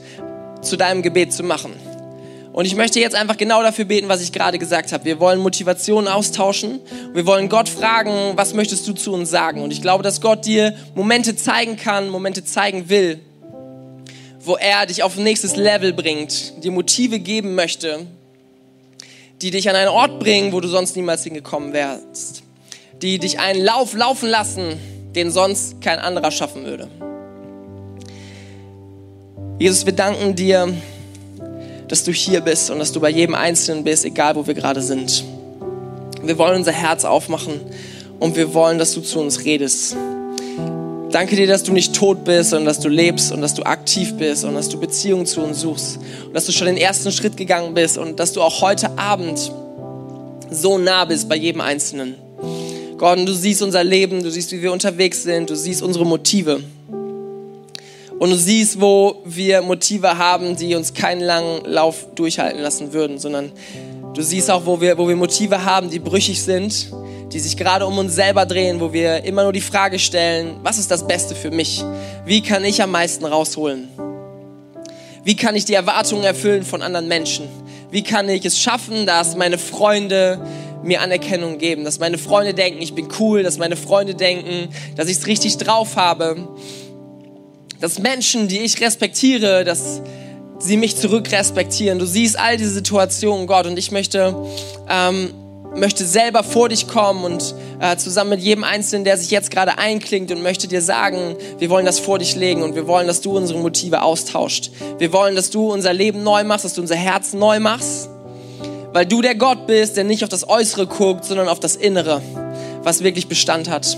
zu 0.63 0.77
deinem 0.77 1.03
Gebet 1.03 1.33
zu 1.33 1.43
machen. 1.43 1.73
Und 2.53 2.67
ich 2.67 2.77
möchte 2.77 3.01
jetzt 3.01 3.17
einfach 3.17 3.39
genau 3.39 3.63
dafür 3.63 3.87
beten, 3.87 4.09
was 4.09 4.21
ich 4.21 4.31
gerade 4.31 4.59
gesagt 4.59 4.93
habe. 4.93 5.05
Wir 5.05 5.19
wollen 5.19 5.41
Motivation 5.41 6.07
austauschen. 6.07 6.81
Wir 7.15 7.25
wollen 7.25 7.49
Gott 7.49 7.69
fragen, 7.69 8.33
was 8.37 8.53
möchtest 8.53 8.87
du 8.87 8.93
zu 8.93 9.13
uns 9.13 9.31
sagen? 9.31 9.63
Und 9.63 9.73
ich 9.73 9.81
glaube, 9.81 10.03
dass 10.03 10.21
Gott 10.21 10.45
dir 10.45 10.75
Momente 10.95 11.35
zeigen 11.35 11.77
kann, 11.77 12.11
Momente 12.11 12.45
zeigen 12.45 12.91
will, 12.91 13.21
wo 14.45 14.57
er 14.57 14.87
dich 14.87 15.03
auf 15.03 15.17
ein 15.17 15.25
nächstes 15.25 15.57
Level 15.57 15.93
bringt, 15.93 16.65
dir 16.65 16.73
Motive 16.73 17.21
geben 17.21 17.55
möchte, 17.55 18.07
die 19.41 19.51
dich 19.51 19.69
an 19.71 19.77
einen 19.77 19.89
Ort 19.89 20.19
bringen, 20.19 20.53
wo 20.53 20.61
du 20.61 20.69
sonst 20.69 20.97
niemals 20.97 21.25
hingekommen 21.25 21.73
wärst, 21.73 22.43
die 23.01 23.19
dich 23.19 23.39
einen 23.39 23.65
Lauf 23.65 23.95
laufen 23.95 24.29
lassen, 24.29 24.79
den 25.15 25.31
sonst 25.31 25.81
kein 25.81 25.99
anderer 25.99 26.31
schaffen 26.31 26.65
würde. 26.65 26.89
Jesus, 29.59 29.87
wir 29.87 29.93
danken 29.93 30.35
dir, 30.35 30.75
dass 31.87 32.03
du 32.03 32.11
hier 32.11 32.41
bist 32.41 32.71
und 32.71 32.79
dass 32.79 32.91
du 32.91 33.01
bei 33.01 33.11
jedem 33.11 33.35
Einzelnen 33.35 33.85
bist, 33.85 34.05
egal 34.05 34.35
wo 34.35 34.47
wir 34.47 34.55
gerade 34.55 34.83
sind. 34.83 35.25
Wir 36.23 36.39
wollen 36.39 36.57
unser 36.57 36.73
Herz 36.73 37.05
aufmachen 37.05 37.61
und 38.19 38.35
wir 38.35 38.55
wollen, 38.55 38.79
dass 38.79 38.93
du 38.95 39.03
zu 39.03 39.21
uns 39.21 39.45
redest. 39.45 39.97
Danke 41.13 41.37
dir, 41.37 41.47
dass 41.47 41.63
du 41.63 41.73
nicht 41.73 41.95
tot 41.95 42.25
bist, 42.25 42.51
sondern 42.51 42.65
dass 42.65 42.81
du 42.81 42.89
lebst 42.89 43.33
und 43.33 43.43
dass 43.43 43.53
du 43.53 43.65
aktiv 43.65 44.15
bist 44.17 44.47
und 44.47 44.55
dass 44.55 44.71
du 44.71 44.81
Beziehungen 44.81 45.27
zu 45.27 45.43
uns 45.43 45.61
suchst 45.61 45.99
und 46.25 46.33
dass 46.33 46.47
du 46.47 46.53
schon 46.53 46.67
den 46.67 46.79
ersten 46.79 47.13
Schritt 47.13 47.37
gegangen 47.37 47.75
bist 47.75 47.99
und 47.99 48.19
dass 48.19 48.33
du 48.33 48.41
auch 48.41 48.63
heute 48.63 48.99
Abend 48.99 49.53
so 50.51 50.79
nah 50.79 51.05
bist 51.05 51.29
bei 51.29 51.37
jedem 51.37 51.61
Einzelnen. 51.61 52.15
Und 52.99 53.27
du 53.27 53.35
siehst 53.35 53.61
unser 53.61 53.85
Leben, 53.85 54.23
du 54.23 54.31
siehst, 54.31 54.53
wie 54.53 54.63
wir 54.63 54.73
unterwegs 54.73 55.23
sind, 55.23 55.51
du 55.51 55.55
siehst 55.55 55.83
unsere 55.83 56.07
Motive. 56.07 56.63
Und 58.19 58.31
du 58.31 58.37
siehst, 58.37 58.81
wo 58.81 59.21
wir 59.27 59.61
Motive 59.61 60.17
haben, 60.17 60.57
die 60.57 60.75
uns 60.77 60.95
keinen 60.95 61.21
langen 61.21 61.67
Lauf 61.67 62.07
durchhalten 62.15 62.63
lassen 62.63 62.95
würden, 62.95 63.19
sondern 63.19 63.53
du 64.15 64.23
siehst 64.23 64.51
auch, 64.51 64.65
wo 64.65 64.81
wir, 64.81 64.97
wo 64.97 65.07
wir 65.07 65.17
Motive 65.17 65.63
haben, 65.63 65.91
die 65.91 65.99
brüchig 65.99 66.41
sind, 66.41 66.91
die 67.33 67.41
sich 67.41 67.57
gerade 67.57 67.87
um 67.87 67.97
uns 67.99 68.15
selber 68.15 68.45
drehen, 68.45 68.81
wo 68.81 68.93
wir 68.93 69.25
immer 69.25 69.43
nur 69.45 69.53
die 69.53 69.63
Frage 69.63 69.99
stellen, 69.99 70.57
was 70.63 70.79
ist 70.79 70.91
das 70.91 71.07
Beste 71.07 71.35
für 71.35 71.51
mich? 71.51 71.83
Wie 72.27 72.43
kann 72.43 72.65
ich 72.65 72.83
am 72.83 72.91
meisten 72.91 73.25
rausholen? 73.25 73.89
Wie 75.25 75.37
kann 75.37 75.57
ich 75.57 75.65
die 75.65 75.75
Erwartungen 75.75 76.25
erfüllen 76.25 76.63
von 76.63 76.83
anderen 76.83 77.09
Menschen? 77.09 77.49
Wie 77.91 78.03
kann 78.03 78.29
ich 78.29 78.45
es 78.45 78.59
schaffen, 78.59 79.07
dass 79.07 79.37
meine 79.37 79.57
Freunde 79.57 80.41
mir 80.83 81.01
Anerkennung 81.01 81.59
geben, 81.59 81.85
dass 81.85 81.99
meine 81.99 82.19
Freunde 82.19 82.55
denken, 82.55 82.83
ich 82.83 82.95
bin 82.95 83.09
cool, 83.19 83.43
dass 83.43 83.57
meine 83.57 83.77
Freunde 83.77 84.15
denken, 84.15 84.69
dass 84.97 85.09
ich 85.09 85.19
es 85.19 85.27
richtig 85.27 85.57
drauf 85.59 85.97
habe, 85.97 86.49
dass 87.81 87.99
Menschen, 87.99 88.49
die 88.49 88.61
ich 88.61 88.81
respektiere, 88.81 89.65
dass 89.65 90.03
sie 90.59 90.77
mich 90.77 90.97
zurückrespektieren. 90.97 91.99
Du 91.99 92.07
siehst 92.07 92.39
all 92.39 92.57
diese 92.57 92.71
Situationen, 92.71 93.47
Gott, 93.47 93.67
und 93.67 93.79
ich 93.79 93.91
möchte 93.91 94.35
ähm, 94.89 95.33
möchte 95.77 96.05
selber 96.05 96.45
vor 96.45 96.69
dich 96.69 96.87
kommen 96.87 97.25
und 97.25 97.55
äh, 97.81 97.97
zusammen 97.97 98.31
mit 98.31 98.41
jedem 98.41 98.65
Einzelnen, 98.65 99.05
der 99.05 99.17
sich 99.17 99.31
jetzt 99.31 99.51
gerade 99.51 99.79
einklingt 99.79 100.31
und 100.31 100.43
möchte 100.43 100.69
dir 100.69 100.83
sagen, 100.83 101.37
wir 101.59 101.71
wollen 101.71 101.87
das 101.87 101.99
vor 101.99 102.19
dich 102.19 102.37
legen 102.37 102.63
und 102.63 102.75
wir 102.75 102.87
wollen, 102.87 103.07
dass 103.07 103.21
du 103.21 103.37
unsere 103.37 103.59
Motive 103.59 104.03
austauscht. 104.03 104.71
Wir 104.99 105.13
wollen, 105.13 105.35
dass 105.35 105.51
du 105.51 105.73
unser 105.73 105.93
Leben 105.93 106.23
neu 106.23 106.45
machst, 106.45 106.65
dass 106.65 106.75
du 106.75 106.81
unser 106.81 106.97
Herz 106.97 107.33
neu 107.33 107.61
machst, 107.61 108.09
weil 108.93 109.07
du 109.07 109.23
der 109.23 109.35
Gott 109.35 109.67
bist, 109.67 109.97
der 109.97 110.05
nicht 110.05 110.23
auf 110.23 110.29
das 110.29 110.49
Äußere 110.49 110.87
guckt, 110.87 111.25
sondern 111.25 111.49
auf 111.49 111.61
das 111.61 111.77
Innere, 111.77 112.21
was 112.83 113.03
wirklich 113.03 113.29
Bestand 113.29 113.71
hat. 113.71 113.97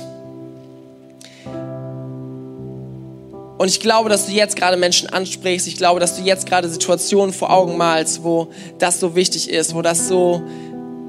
Und 3.57 3.69
ich 3.69 3.81
glaube, 3.81 4.09
dass 4.09 4.27
du 4.27 4.33
jetzt 4.33 4.57
gerade 4.57 4.77
Menschen 4.77 5.09
ansprichst. 5.09 5.67
Ich 5.69 5.77
glaube, 5.77 6.01
dass 6.01 6.17
du 6.17 6.23
jetzt 6.23 6.47
gerade 6.47 6.69
Situationen 6.69 7.33
vor 7.33 7.51
Augen 7.51 7.77
malst, 7.77 8.23
wo 8.23 8.49
das 8.79 9.01
so 9.01 9.15
wichtig 9.15 9.49
ist, 9.49 9.75
wo 9.75 9.81
das 9.81 10.09
so 10.09 10.43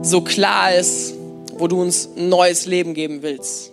so 0.01 0.21
klar 0.21 0.73
ist, 0.73 1.13
wo 1.57 1.67
du 1.67 1.81
uns 1.81 2.09
ein 2.15 2.29
neues 2.29 2.65
Leben 2.65 2.93
geben 2.93 3.21
willst. 3.21 3.71